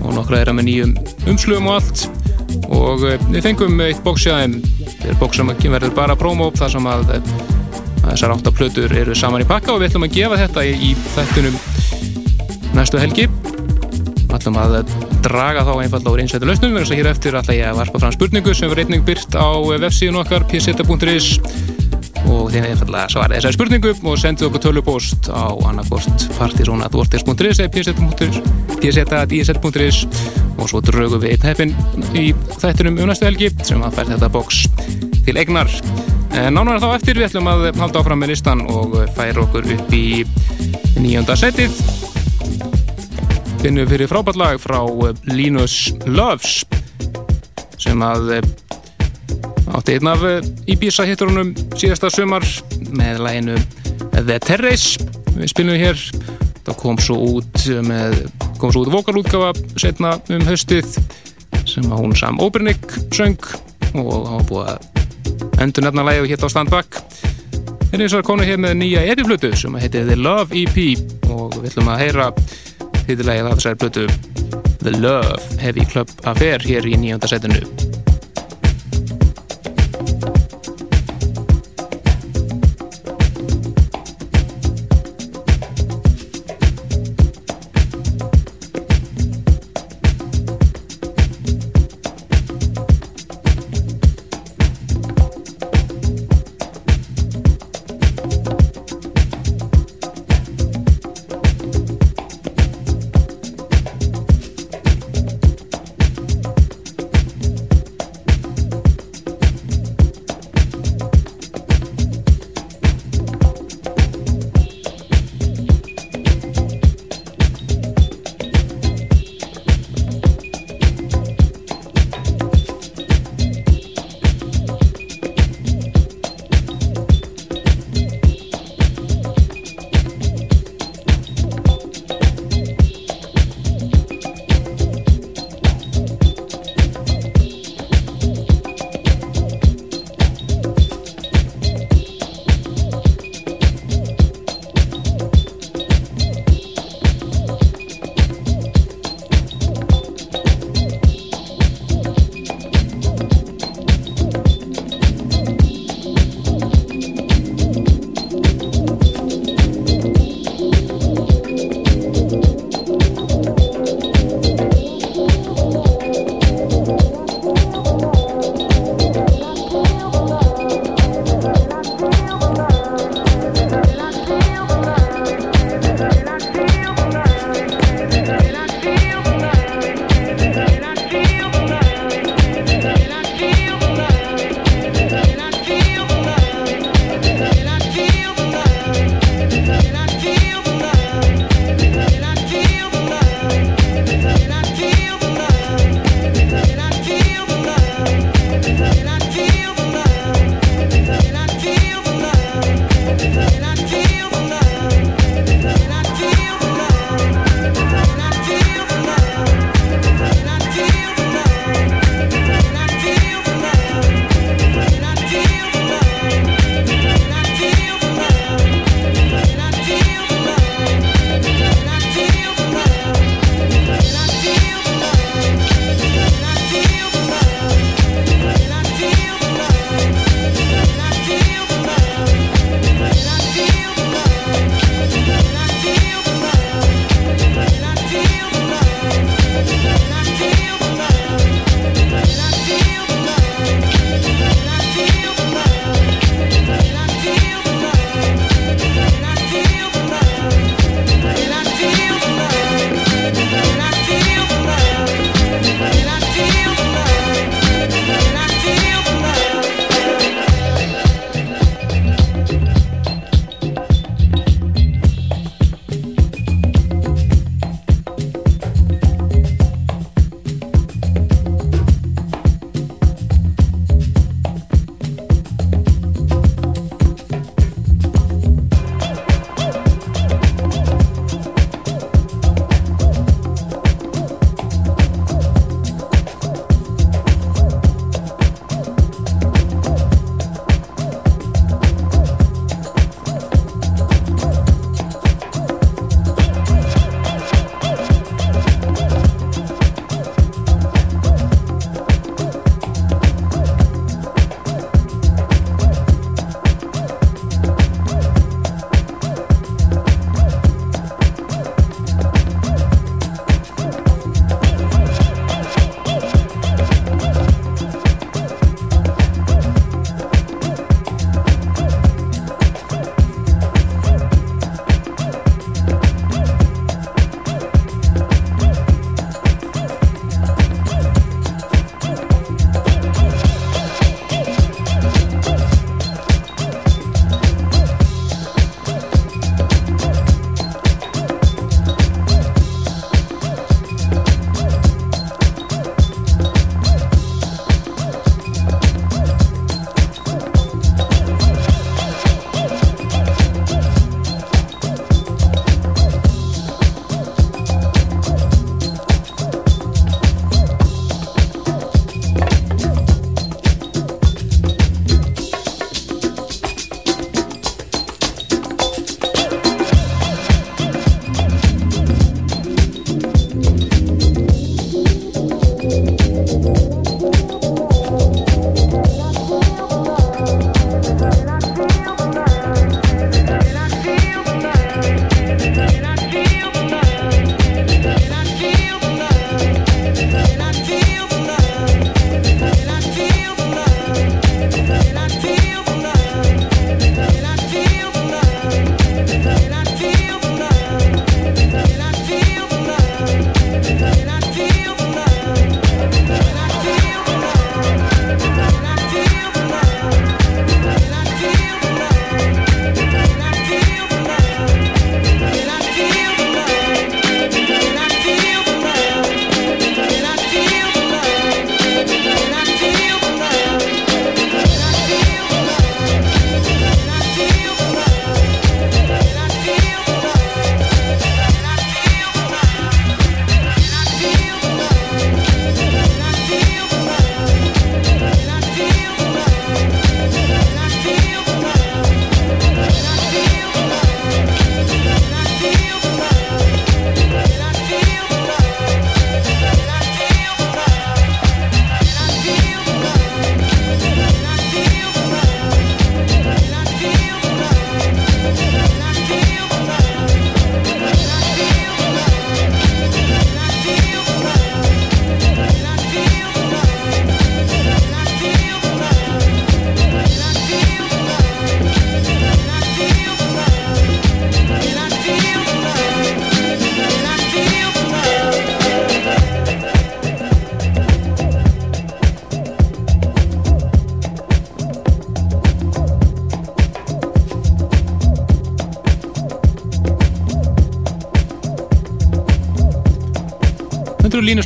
[0.03, 0.93] Og nokkra þeirra með nýjum
[1.31, 2.12] umslugum og allt
[2.93, 4.59] og við fengum eitt bóksjaðum
[5.03, 7.31] þetta er bóks sem verður bara promo þar sem að, að
[8.03, 10.93] þessar átta plötur eru saman í pakka og við ætlum að gefa þetta í, í
[11.15, 11.57] þættunum
[12.77, 13.27] næstu helgi.
[14.23, 14.77] Við ætlum að
[15.23, 18.01] draga þá einfalla úr einsættu lausnum verðan þess að hér eftir ætla ég að varpa
[18.03, 19.49] fram spurningu sem verður einning byrt á
[19.83, 21.27] vefsíðun okkar pseta.is
[22.23, 30.42] og þeim einfallega svara þessari spurningu og sendu okkur tölupóst á annarkort partysónat.vortex.is eða pseta.is
[30.63, 31.75] og svo draugum við einn heppin
[32.15, 34.63] í þættunum um næstu helgi sem að fær þetta bóks
[35.27, 35.71] til egnar
[36.33, 40.23] nánar þá eftir við ætlum að halda áfram með listan og færa okkur upp í
[40.97, 41.75] nýjönda setið.
[43.61, 44.79] Finnum fyrir frábært lag frá
[45.29, 46.63] Linus Loves
[47.77, 48.39] sem að
[49.73, 50.25] átti einn af
[50.69, 52.47] Ibiza hitturunum síðasta sumar
[52.89, 53.59] með læginu
[54.15, 54.97] The Terrace.
[55.37, 56.01] Við spilum hér.
[56.63, 58.23] Það kom svo út með
[58.63, 60.95] kom svo út vokalútgafa setna um haustið
[61.67, 63.35] sem að hún sam Obernik söng
[63.99, 67.01] og hafa búið að endur nefna lægi hér á Standback
[67.91, 70.79] en eins og er konu hér með nýja epiflutu sem að heiti The Love EP
[71.27, 72.29] og við ætlum að heyra
[73.03, 74.07] hittilegið af þessari flutu
[74.79, 77.65] The Love Heavy Club Affair hér í nýjönda setinu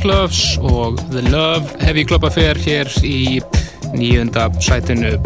[0.08, 3.42] Þetta eru Linus Loves og The Love Heavy Club Affair hér í
[3.92, 5.18] nýjönda sætinu.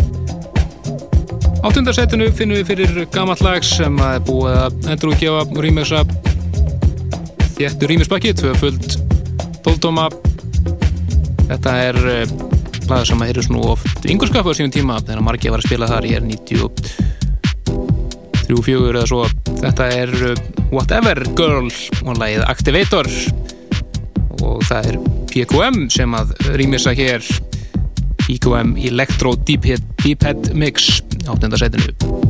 [1.62, 5.60] Áttunda sætinu finnum við fyrir gammalt lag sem að er búið að endur útgefa og
[5.62, 6.02] rýmjösa
[7.54, 8.98] þéttu rýmjöspakki, tvöfuld
[9.62, 10.08] tóldóma.
[11.46, 12.26] Þetta er uh,
[12.90, 15.86] lag sem að heyrðus nú oft yngurskapu á sínum tíma þegar margir var að spila
[15.92, 16.26] þar, ég er
[18.50, 19.22] 93-4 eða svo.
[19.62, 20.34] Þetta er uh,
[20.74, 21.70] Whatever Girl
[22.02, 23.06] og lagið Activator
[24.72, 24.98] það er
[25.32, 27.24] PQM sem að rýmisa hér
[28.22, 32.21] PQM Electro Deep Head, Deep Head Mix áttundasætinu activator.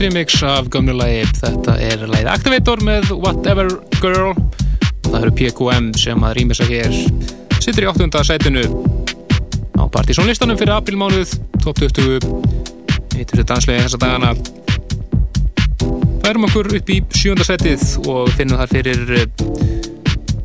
[0.00, 3.68] Nýtt remix af gömlu lagi þetta er lagið Activator með Whatever
[4.00, 4.32] Girl
[5.04, 6.94] það eru PQM sem að rýmisa hér
[7.60, 8.22] sittur í 8.
[8.24, 8.62] sætinu
[9.76, 12.24] á partysónlistanum fyrir aprilmánuð top 20
[13.12, 14.32] heitir þetta danslega þessa dagana
[16.24, 17.36] færum okkur upp í 7.
[17.50, 18.98] sætið og finnum þar fyrir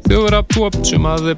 [0.09, 1.35] þjóðvera tóp sem að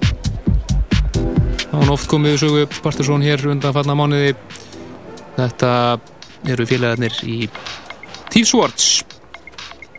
[1.67, 4.37] það var oft komið sögu partysón hér undan fallna mánuði
[5.37, 5.99] þetta
[6.49, 7.43] eru félagarnir í
[8.37, 9.03] Thieves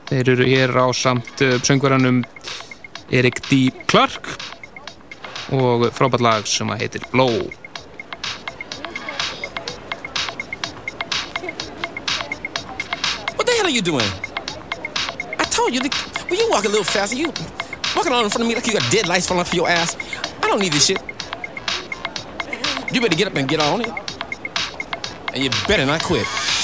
[0.07, 2.21] þeir eru hér á samt uh, söngvaranum
[3.11, 3.73] Erik D.
[3.91, 4.29] Clark
[5.59, 7.35] og frábært lag sem að heitir Blow
[13.35, 14.07] What the hell are you doing?
[14.07, 15.91] I told you, to,
[16.31, 17.17] will you walk a little faster?
[17.19, 17.33] You
[17.97, 19.97] walking on in front of me like you got dead lights falling off your ass.
[20.45, 21.03] I don't need this shit.
[22.95, 23.91] You better get up and get on it.
[25.35, 26.58] And you better not quit.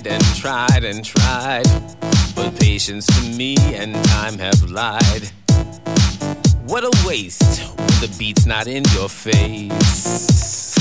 [0.00, 1.66] Tried and tried and tried,
[2.36, 5.28] but patience to me and time have lied.
[6.66, 10.76] What a waste when the beat's not in your face.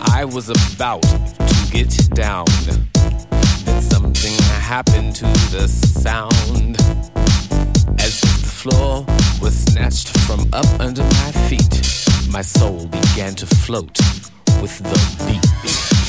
[0.00, 2.46] I was about to get down.
[2.64, 6.76] Then something happened to the sound.
[7.98, 9.04] As if the floor
[9.42, 11.82] was snatched from up under my feet.
[12.30, 14.00] My soul began to float
[14.62, 16.01] with the beat.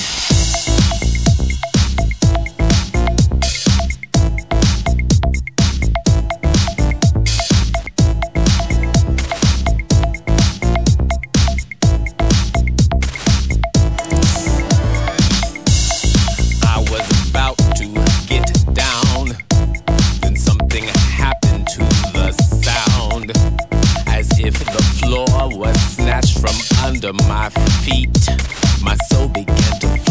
[27.03, 27.49] Under my
[27.83, 28.29] feet.
[28.81, 30.02] My soul began to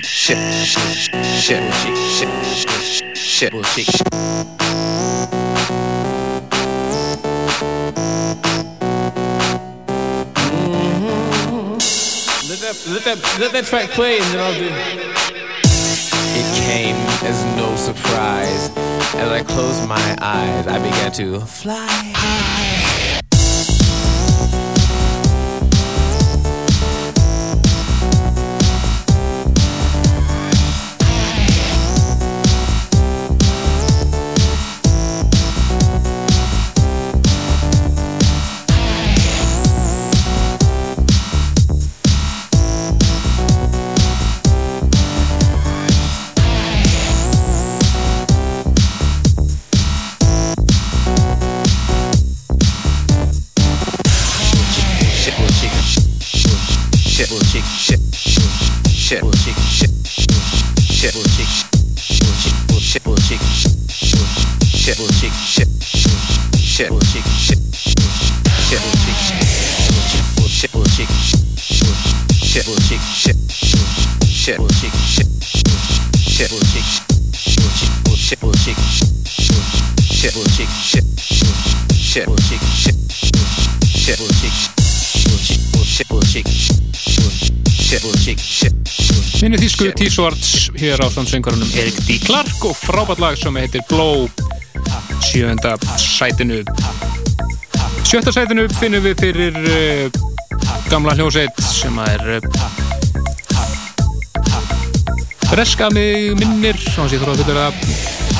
[0.00, 3.86] shit will shake shit shit will shake shit shit will shake
[10.66, 11.76] mm-hmm.
[12.48, 14.70] Let that, let that, let that track play and then I'll do
[16.40, 16.96] It came
[17.28, 18.70] as no surprise.
[19.14, 22.61] As I closed my eyes, I began to fly high.
[89.82, 92.14] Þýsku T-Swords hér á sannsöngarunum Erik D.
[92.22, 94.28] Clark og frábært lag sem heitir Blow.
[95.26, 96.60] Sjönda sætinu.
[98.06, 100.06] Sjötta sætinu finnum við fyrir uh,
[100.86, 102.46] gamla hljóseit sem er uh,
[105.50, 106.78] breska mig minnir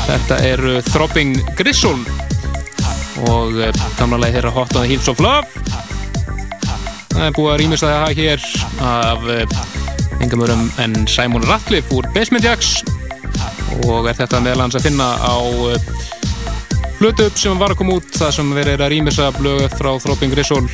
[0.07, 1.99] þetta er uh, Throbbing Gristle
[3.35, 3.59] og
[3.99, 5.51] gamla lagi þeirra Hot on the Heels of Love.
[7.11, 8.51] Það er búið að rýmist að það hér
[8.95, 9.72] af
[10.33, 12.81] engamörum en Simon Ratcliffe úr Basement Jacks
[13.85, 15.37] og er þetta meðal hans að finna á
[17.01, 19.91] hlutu upp sem var að koma út það sem verið er að rýmisa blögu frá
[20.01, 20.65] Throbbing Gristle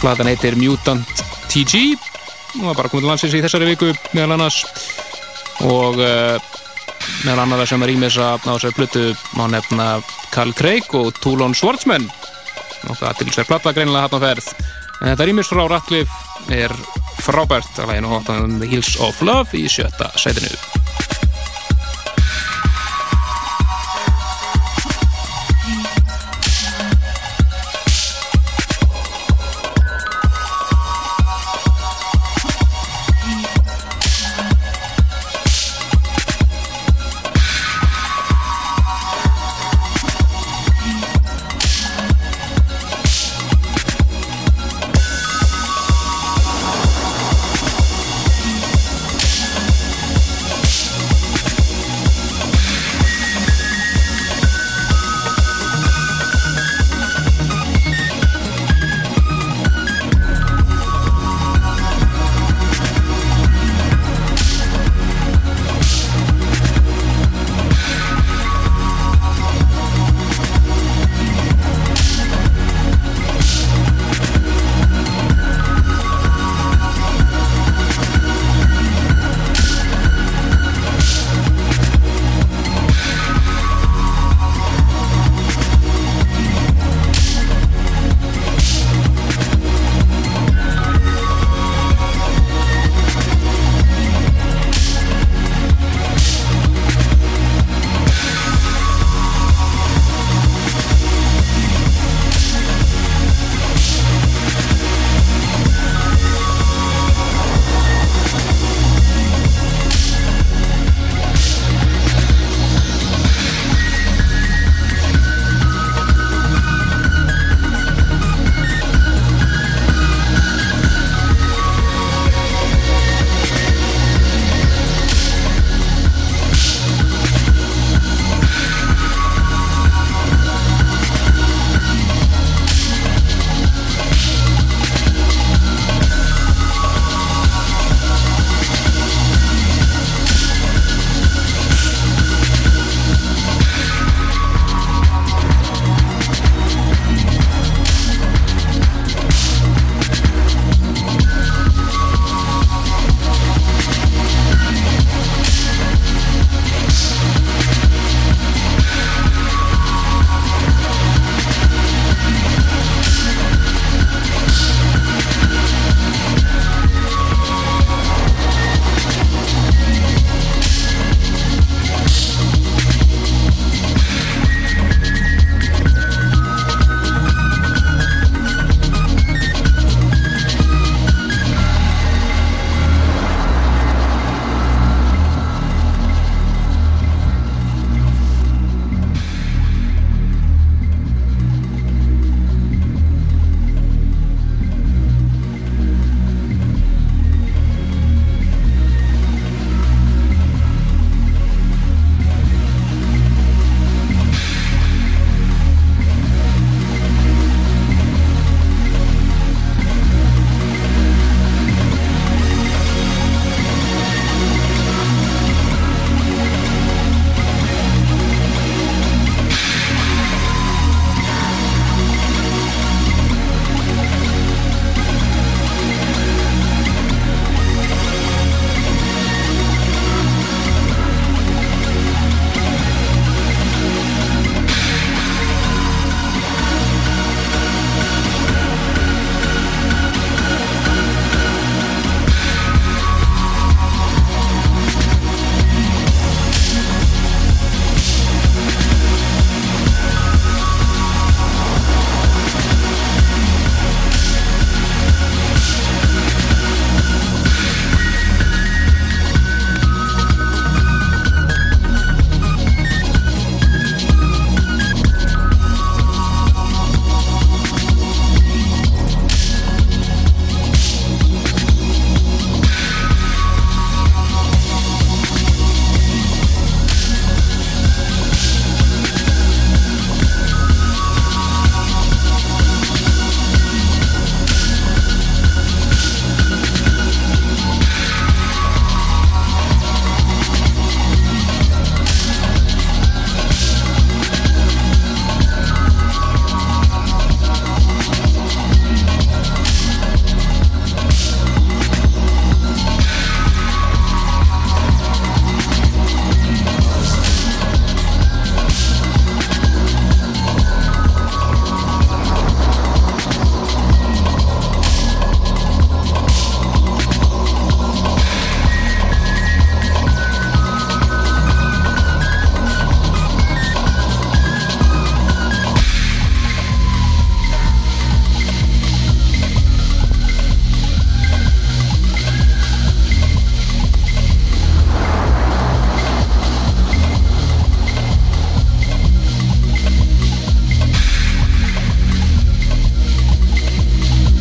[0.00, 1.96] platan heitir Mutant TG
[2.60, 4.62] og var bara komið til landsins í þessari viku meðal annars.
[5.66, 6.36] Og uh,
[7.24, 9.04] meðal annara sem er rýmisa á þessari hlutu
[9.36, 9.88] má nefna
[10.34, 12.08] Carl Craig og Toulon Schwartzman.
[12.88, 14.52] Og það til sér platta greinilega hann á ferð.
[15.02, 16.72] En þetta rýmis frá Ratcliffe er
[17.26, 20.75] frábært að læginu Hot on the Heels of Love í sjötta sætinu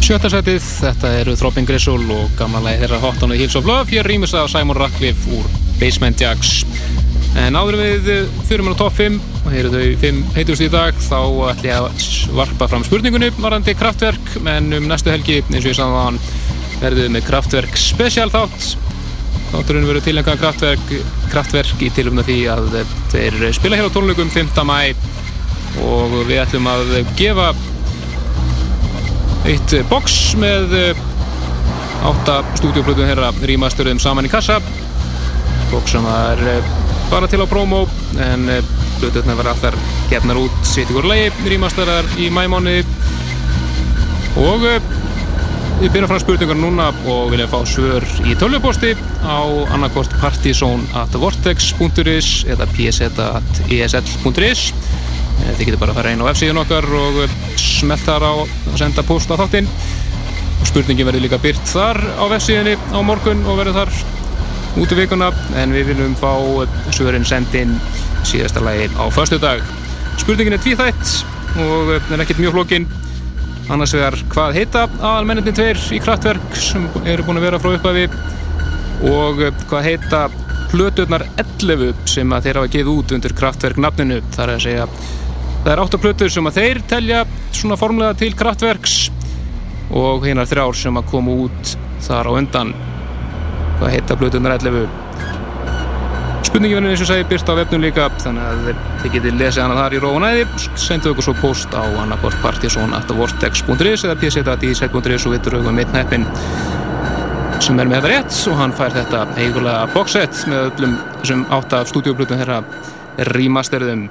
[0.06, 3.66] sjötta setið, þetta eru Throbbing Gristle og gamla lagi þeirra Hot on the Hills of
[3.66, 5.48] Love, hér rýmis af Simon Ratcliffe úr
[5.80, 6.60] Basement Jacks.
[7.42, 8.10] En áður við
[8.46, 11.18] fyrir mér á topp 5 og hér eru þau 5 heitust í dag, þá
[11.50, 15.82] ætlum ég að varpa fram spurningunni varandi kraftverk, en um næstu helgi, eins og ég
[15.98, 16.22] hann,
[16.84, 18.72] verðum við með kraftverk special þátt.
[19.56, 20.98] Þátturinn verður tilengað kraftverk,
[21.34, 22.84] kraftverk í tilumna því að
[23.16, 24.54] þeir spila hér á tónleikum 5.
[24.70, 24.94] mæ
[25.82, 27.56] og við ætlum að gefa
[29.46, 30.74] eitt box með
[32.06, 34.56] átta stúdioplötum þeirra rýmastöruðum saman í kassa.
[35.72, 36.38] Box sem er
[37.12, 37.80] bara til á promo
[38.22, 38.42] en
[39.00, 39.76] plöturna verða allar
[40.10, 42.78] gefnar út sitt ykkur lagi rýmastörar í mæmáni
[44.42, 44.60] og
[45.82, 48.92] við byrjum frá spurningar núna og viljum fá svör í tölvuposti
[49.28, 49.40] á
[49.76, 54.62] annarkort partysón.vortex.is eða pseta.esl.is
[55.36, 57.14] Þið getur bara að fara inn á F-síðun okkar og
[57.60, 59.70] smelt þar á að senda post á þáttinn.
[60.66, 63.94] Spurningin verður líka byrt þar á F-síðunni á morgun og verður þar
[64.82, 66.32] út í vikuna en við viljum fá
[66.96, 67.78] svörin sendin
[68.28, 69.64] síðasta lagi á förstu dag.
[70.20, 71.12] Spurningin er tvíþætt
[71.64, 72.88] og er ekkert mjög flókin.
[73.72, 78.10] Annars vegar hvað heita aðalmenninni tveir í kraftverk sem eru búin að vera frá upphafi
[79.10, 80.26] og hvað heita
[80.72, 84.20] plöturnar 11 sem að þeir hafa gefið út undir kraftverk nafninu.
[84.36, 84.88] Það er að segja
[85.66, 88.98] Það er átta plötur sem að þeir telja svona formlega til kraftverks
[89.98, 91.72] og hinnar þrjár sem að koma út
[92.06, 92.74] þar á undan.
[93.80, 94.86] Hvað heita plötunar 11
[96.46, 98.68] Spurningin verður eins og segi byrst á vefnum líka þannig að
[99.02, 100.44] þið getið lesið hana þar í róunæði
[100.80, 106.28] sendu ykkur svo post á annarkort partysón.vortex.is eða pseta.is.is og vittur auðvitað mitt neppin
[107.66, 111.82] sem er með þetta rétt og hann fær þetta eigulega boxset með öllum þessum átta
[111.90, 112.62] stúdíoplötum þeirra
[113.34, 114.08] rýmasterðum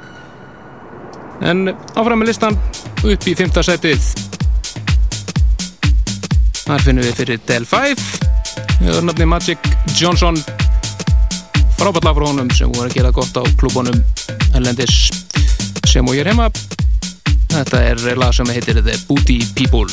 [1.43, 2.59] En áfram með listan
[3.03, 4.05] upp í fymta setið.
[6.65, 8.05] Þar finnum við fyrir Del 5.
[8.79, 10.39] Við höfum nafni Magic Johnson.
[11.75, 13.99] Frábært lag frá honum sem voru að gera gott á klúbunum
[14.55, 15.11] Erlendis
[15.91, 16.49] sem og ég er heima.
[17.55, 19.91] Þetta er lag sem heitir The Booty People.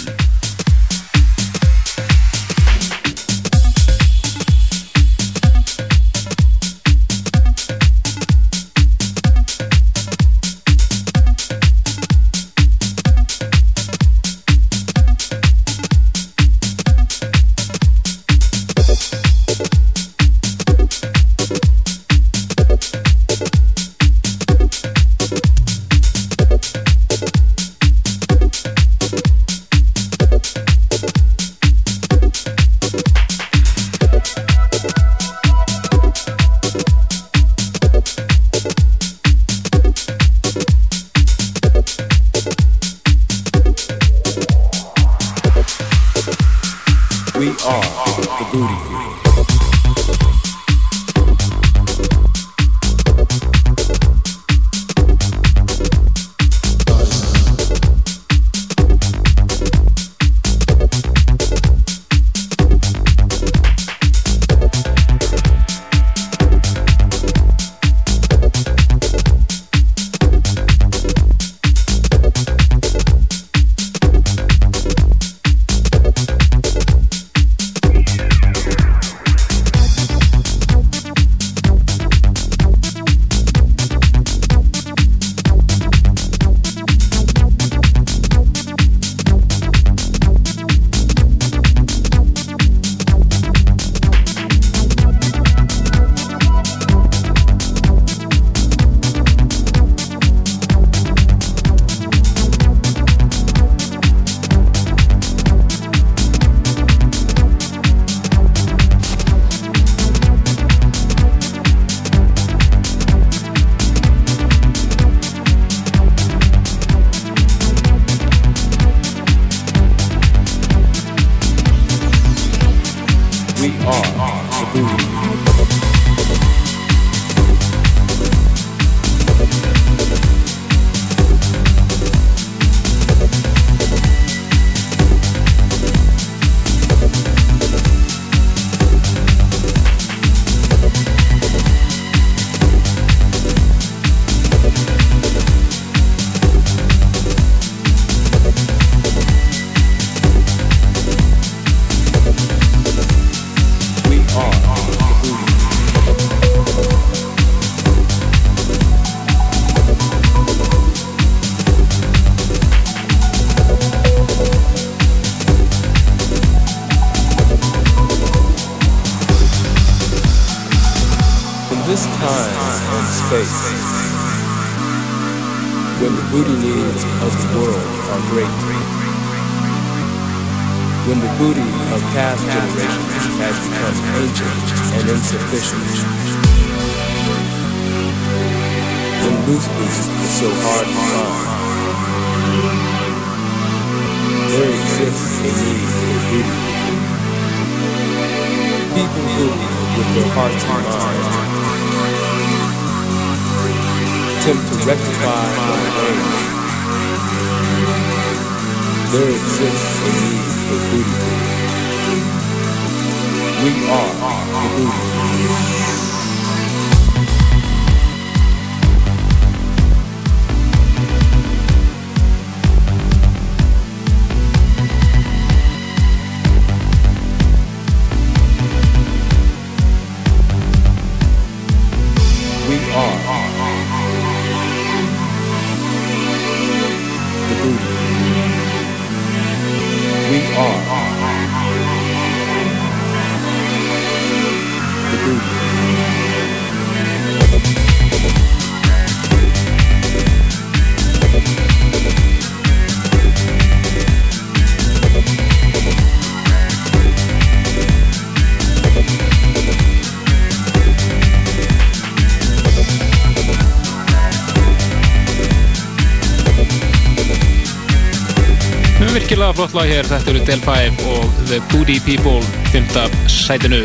[269.71, 272.41] Flott lag hér, þetta eru Del 5 og The Booty People
[272.71, 273.13] 5.
[273.31, 273.79] sætinu.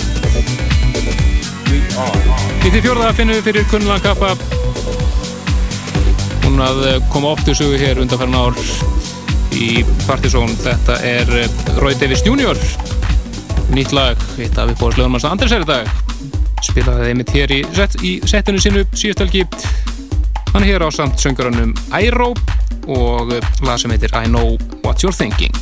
[2.66, 4.32] Í því fjórða finnum við fyrir Kunnlan Kappa.
[6.42, 8.58] Hún að eh, koma oft í sögu hér undanfæran ár
[9.54, 10.50] í Partizón.
[10.64, 12.58] Þetta er eh, Roy Davis Jr.
[13.76, 15.92] Nýtt lag, eitt af uppbóðslegunum hans Andres er í dag.
[16.66, 19.46] Spilaði einmitt hér í, set, í setinu sinu síðastelgi.
[20.50, 22.32] Hann er hér á samt sönguranum Airo
[22.90, 25.54] og lag sem heitir I Know What You're Thinking.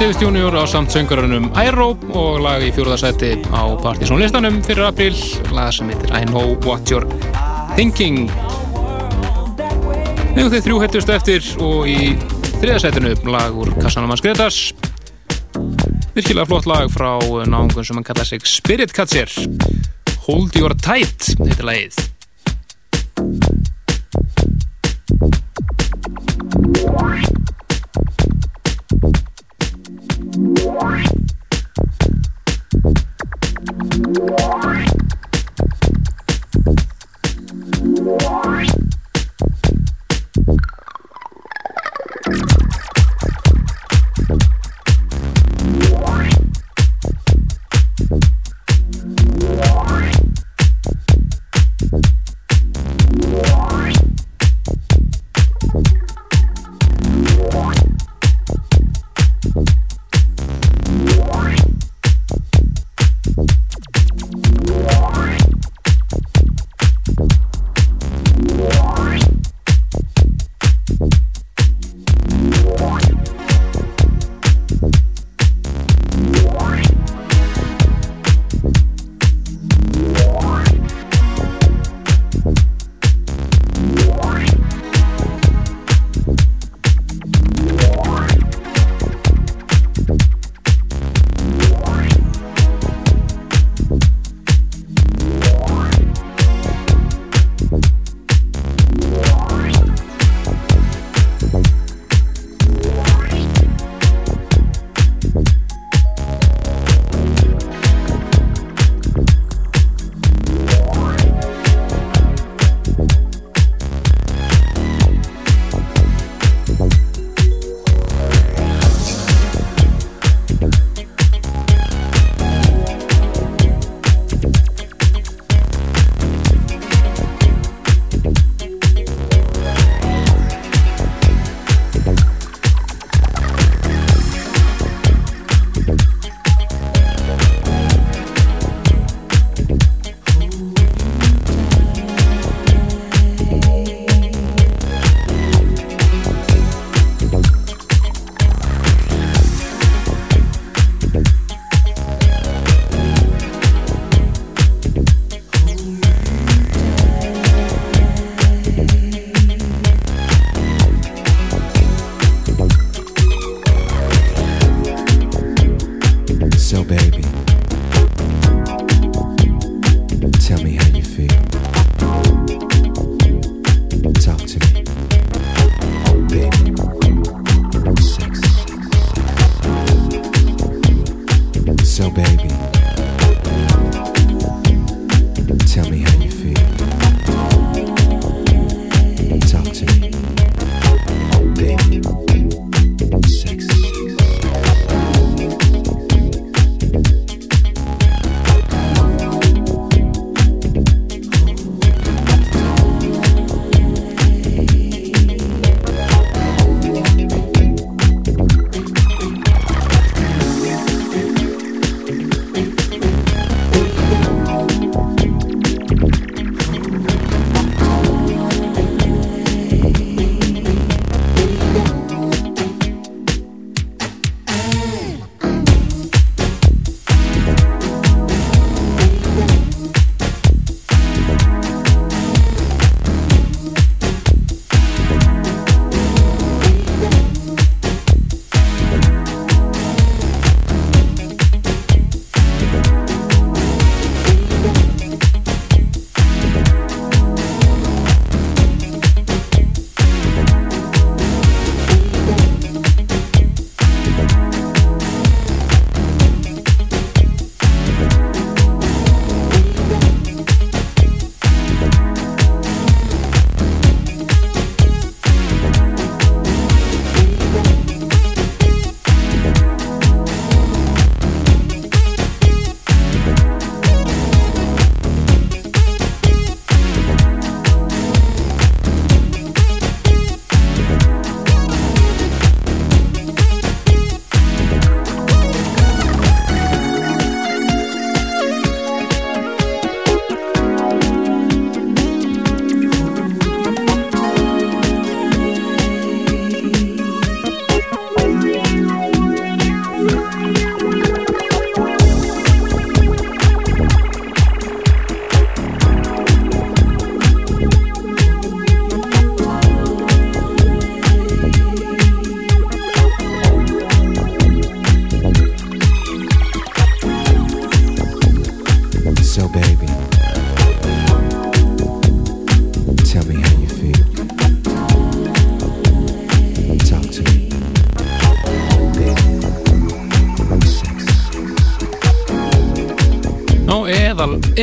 [0.00, 5.12] Davis Junior á samt söngarunum Aero og lag í fjóruðarsæti á Partizón listanum fyrir april
[5.52, 7.04] lag sem heitir I Know What You're
[7.76, 8.30] Thinking.
[10.32, 12.14] Nefnum þeir þrjú hettust eftir og í
[12.62, 14.62] þriðarsætinu lag úr Kassanamans Gretas.
[16.16, 19.28] Virkilega flott lag frá náungun sem hann kalla sig Spirit Catcher
[20.30, 21.99] Hold Your Tight heitir lagið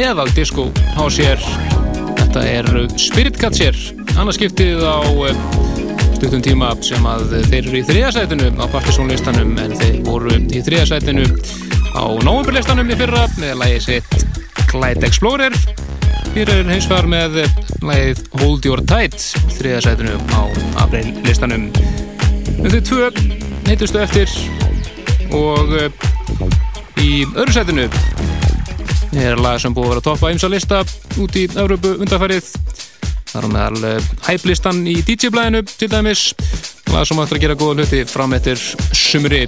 [0.03, 1.41] eðal disco á sér.
[2.18, 2.68] Þetta er
[2.99, 3.78] Spirit Catcher
[4.18, 4.99] annarskiptið á
[5.30, 5.40] eh,
[6.18, 11.26] stuttum tíma sem að þeir eru í þriðasætinu á partysónlistanum en þeir voru í þriðasætinu
[11.98, 14.28] á nóvemberlistanum í fyrra með lægi sitt
[14.68, 15.57] Clyde Explorer.
[16.34, 17.40] Fyrir er hins vegar með
[17.86, 19.18] lægið Hold Your Tight
[19.57, 20.41] þriðasætinu á
[20.84, 21.69] aprillistanum
[22.57, 23.11] en þau tvö
[23.68, 24.32] heitustu eftir
[25.36, 26.07] og eh,
[27.02, 27.88] í öðru sætinu
[29.15, 30.81] er lag sem búið að vera toppa eins að lista
[31.21, 32.51] út í Európu undarfærið
[33.31, 33.91] þar á meðal
[34.27, 36.29] hæplistan í DJ-blæðinu til dæmis.
[36.93, 38.61] Lag sem ætlar að gera góða hluti fram eftir
[38.95, 39.43] sumri.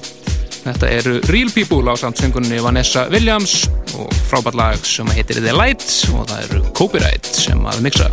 [0.59, 3.63] Þetta eru Real People á samtsöngunni Vanessa Williams
[3.95, 8.11] og frábært lag sem heitir The Light og það eru Copyright sem að mixa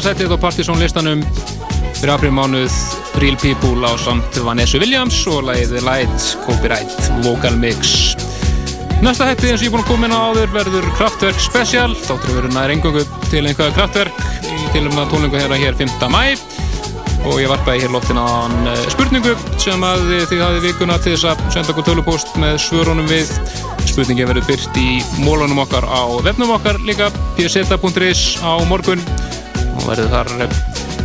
[0.00, 1.22] þetta anna, annarsættið á Partizón listanum.
[2.00, 2.72] Fyrir april mánuð
[3.20, 8.16] Real People á samt Vanessa Williams og lagið Light Copyright Vocal Mix.
[9.02, 11.92] Næsta hættið eins og ég er búin að koma inn á áður verður Kraftwerk Special.
[12.06, 16.08] Þáttur verður nær engöngu til einhverja Kraftwerk í tilumna tónlingu þeirra hér 5.
[16.08, 16.24] mæ
[17.28, 21.28] og ég varpaði hér loftin á hann spurningu sem að þið hafið vikuna til þess
[21.28, 23.32] að senda okkur tölupóst með svörunum við.
[23.84, 29.04] Spurningi verður byrt í mólunum okkar á vefnum okkar líka pseta.is á morgun
[29.80, 30.54] og verður þar eh,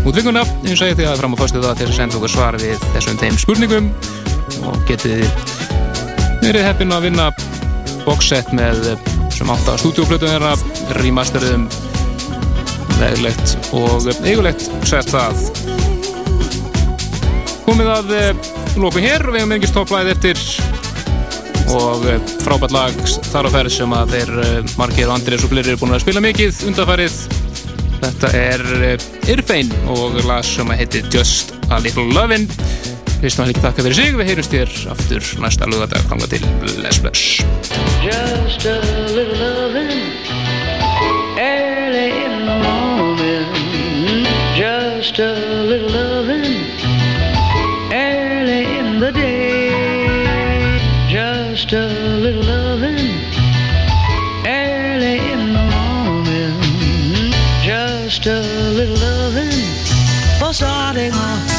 [0.05, 2.33] út vikuna eins og ég því að fram á fyrstu það til að senda okkur
[2.33, 3.89] svar við þessum þeim spurningum
[4.69, 5.23] og getið
[6.43, 7.29] verið heppin að vinna
[8.05, 10.53] boxset með eh, sem átt að stúdíoplötu þeirra
[10.99, 11.67] remasteruðum
[12.95, 15.41] veglegt og eigulegt sett það.
[17.65, 18.13] Komið að
[18.79, 20.39] lóku hér og við hefum engist topplæð eftir
[21.75, 22.05] og
[22.45, 22.99] frábært lag
[23.33, 24.31] þar á ferð sem að þeir
[24.79, 27.17] Margir og Andrés og fleiri eru búin að spila mikið undanfærið
[28.05, 32.49] þetta er uh, Irfein og lag sem að heitir Just a Little Lovin'
[33.25, 34.15] Kristján Helgi þakka fyrir sig.
[34.19, 36.43] Við heyrumst þér aftur næsta lugadag ganga til.
[36.61, 37.39] Bless Bless.
[38.05, 38.75] Just a
[39.15, 39.89] little loving
[41.41, 44.27] early in the morning.
[44.53, 45.31] Just a
[45.65, 46.69] little loving
[47.89, 50.79] early in the day.
[51.09, 52.04] Just a
[58.27, 59.51] A little loving
[60.39, 61.54] for starting off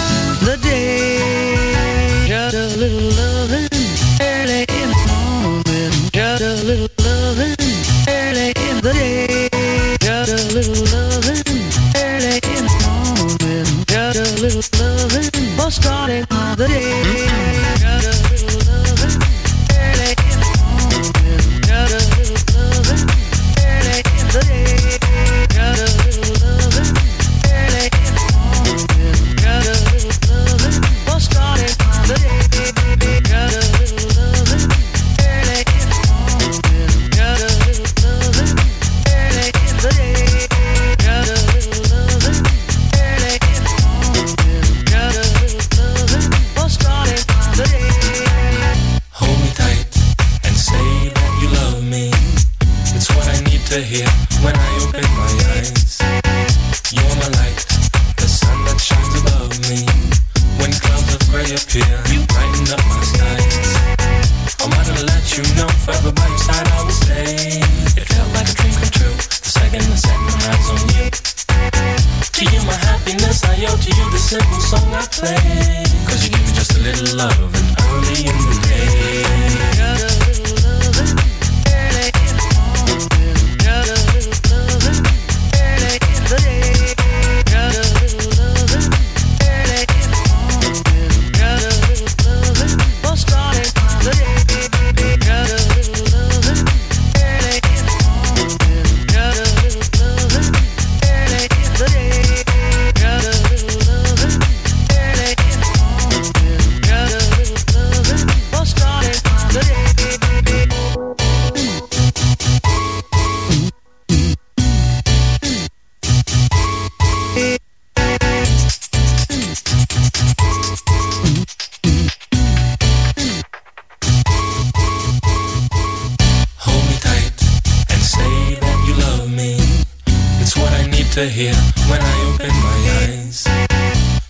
[131.46, 131.54] Hear
[131.86, 133.46] when I open my eyes.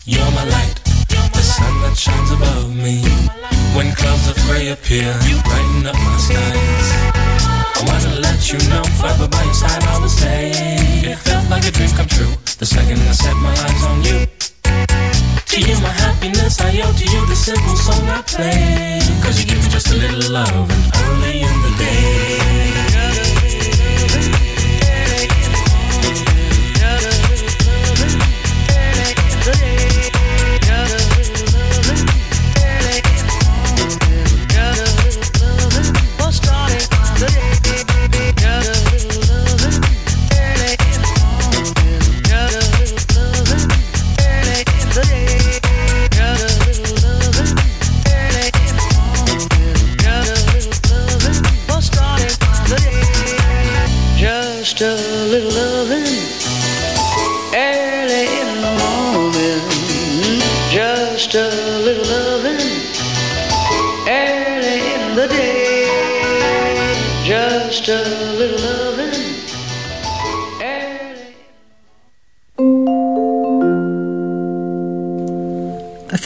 [0.04, 0.76] You're my light,
[1.32, 3.00] the sun that shines above me.
[3.72, 6.88] When clouds of gray appear, you brighten up my skies.
[7.72, 10.52] I wanna let you know, forever by your side I will stay.
[11.08, 14.18] It felt like a dream come true, the second I set my eyes on you.
[15.50, 19.00] To you my happiness, I owe to you the simple song I play.
[19.24, 22.55] Cause you give me just a little love and early in the day.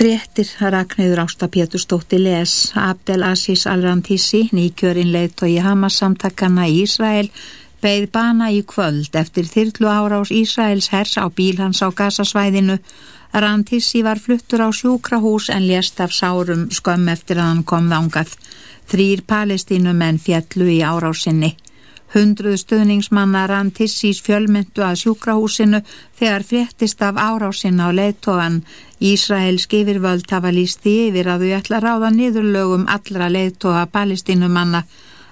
[0.01, 7.29] Fréttir Ragnhildur Ásta Pétursdóttir les Abdel Aziz Al-Rantissi, nýkjörinn leiðtói Hamas samtakana í Ísrael,
[7.85, 12.79] beigð bana í kvöld eftir þyrlu árás Ísraels hers á bíl hans á gasasvæðinu.
[13.45, 18.33] Rantissi var fluttur á sjúkrahús en lést af sárum skömm eftir að hann kom þángað.
[18.89, 21.59] Þrýr palestínumenn fjallu í árásinni.
[22.10, 25.78] Hundruð stöðningsmanna rann Tissís fjölmyndu að sjúkrahúsinu
[26.18, 28.64] þegar fréttist af árásinna á leiðtóan.
[28.98, 34.82] Ísraels skifirvöld hafa líst því yfir að þau ætla ráða niðurlögum allra leiðtóa palestínumanna.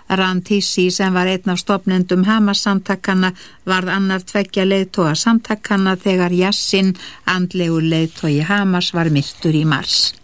[0.08, 3.32] Rann Tissi sem var einn af stopnendum Hamas samtakana
[3.66, 6.94] varð annar tveggja leiðtóa samtakana þegar Jassin,
[7.26, 10.14] andlegur leiðtói Hamas, var myrtur í mars.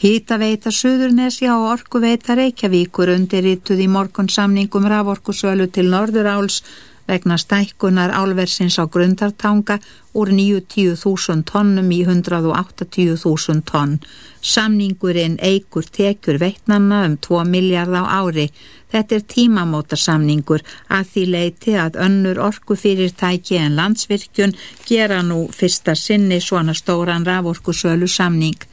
[0.00, 6.62] Hýtaveita Suðurnesja og Orkuveita Reykjavíkur undirrituð í morgun samningum raforkusölu til Norðuráls
[7.10, 9.76] vegna stækkunar álversins á grundartanga
[10.16, 13.98] úr 90.000 tonnum í 180.000 tonn.
[14.40, 18.48] Samningurinn eigur tekjur veitnanna um 2 miljard á ári.
[18.88, 24.56] Þetta er tímamóta samningur að því leiti að önnur orkufyrirtæki en landsvirkjun
[24.88, 28.69] gera nú fyrsta sinni svona stóran raforkusölu samning.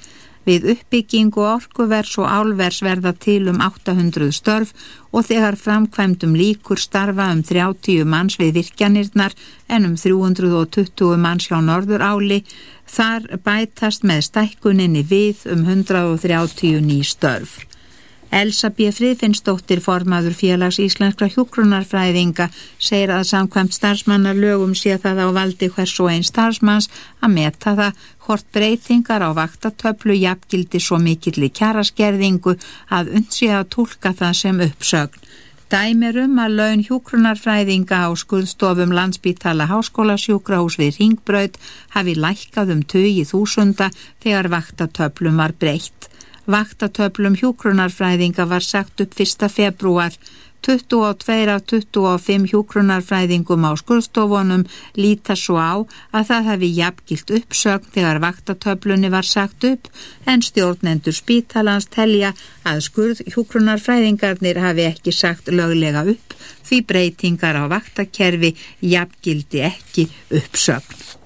[0.47, 4.71] Við uppbyggingu orkuvers og álvers verða til um 800 störf
[5.11, 9.35] og þegar framkvæmdum líkur starfa um 30 manns við virkjanirnar
[9.67, 12.43] en um 320 manns hjá Norður áli,
[12.87, 17.59] þar bætast með stækkuninni við um 130 ný störf.
[18.29, 18.89] Elsa B.
[18.91, 25.93] Friðfinnsdóttir formaður félags íslenskra hjókrunarfræðinga segir að samkvæmt starfsmannar lögum sé það á valdi hvers
[26.03, 26.89] og einn starfsmanns
[27.23, 32.57] að meta það hvort breytingar á vaktatöflu jafngildi svo mikill í kjaraskerðingu
[32.91, 35.23] að undsið að tólka það sem uppsögn.
[35.71, 41.57] Dæmir um að laun hjókrunarfræðinga á skurðstofum landsbítala háskólasjúkrahús við Ringbraut
[41.95, 43.89] hafi lækkað um 20.000
[44.23, 46.07] þegar vaktatöflum var breytt.
[46.47, 49.49] Vaktatöflum hjúkrunarfræðinga var sagt upp 1.
[49.51, 50.13] februar.
[50.67, 54.63] 22 af 25 hjúkrunarfræðingum á skurðstofunum
[54.99, 55.75] líta svo á
[56.11, 59.91] að það hefði jafngilt uppsögn þegar vaktatöflunni var sagt upp
[60.25, 66.35] en stjórnendur spítalans telja að skurð hjúkrunarfræðingarnir hafi ekki sagt löglega upp
[66.67, 70.09] því breytingar á vaktakerfi jafngildi ekki
[70.41, 71.16] uppsögn.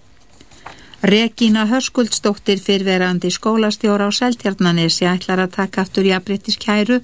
[1.01, 6.99] Regína Hörskuldsdóttir fyrverandi skólastjóra á Seltjarnanesi ætlar að taka aftur jafnbrettiskæru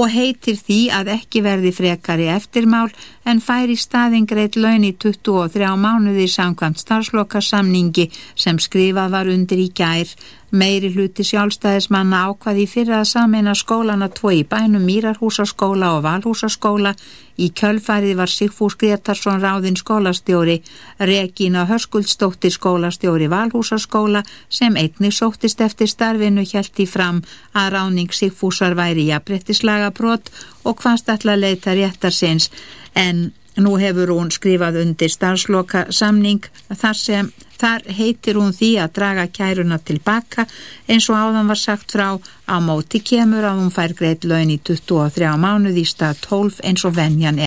[0.00, 2.88] og heitir því að ekki verði frekari eftirmál
[3.24, 9.70] en færi staðin greitt laun í 23 mánuði samkvæmt starfslokarsamningi sem skrifað var undir í
[9.74, 10.10] gær.
[10.54, 16.92] Meiri hluti sjálfstæðismanna ákvaði fyrir að samena skólana tvo í bænum Mýrarhúsaskóla og Valhúsaskóla.
[17.34, 20.60] Í kjölfarið var Sigfús Gretarsson ráðinn skólastjóri,
[21.00, 29.08] Regína Hörskuldsdóttir skólastjóri Valhúsaskóla sem einni sóttist eftir starfinu hjælti fram að ráning Sigfúsar væri
[29.10, 30.30] jafnbrettislaga brot
[30.64, 32.50] og hvaðst ætla að leita réttar sinns
[32.94, 36.42] en nú hefur hún skrifað undir starfsloka samning
[36.74, 40.46] þar sem þar heitir hún því að draga kæruna tilbaka
[40.90, 44.58] eins og áðan var sagt frá á móti kemur að hún fær greitt laun í
[44.58, 47.38] 23 mánuð í stað 12 eins og venjan.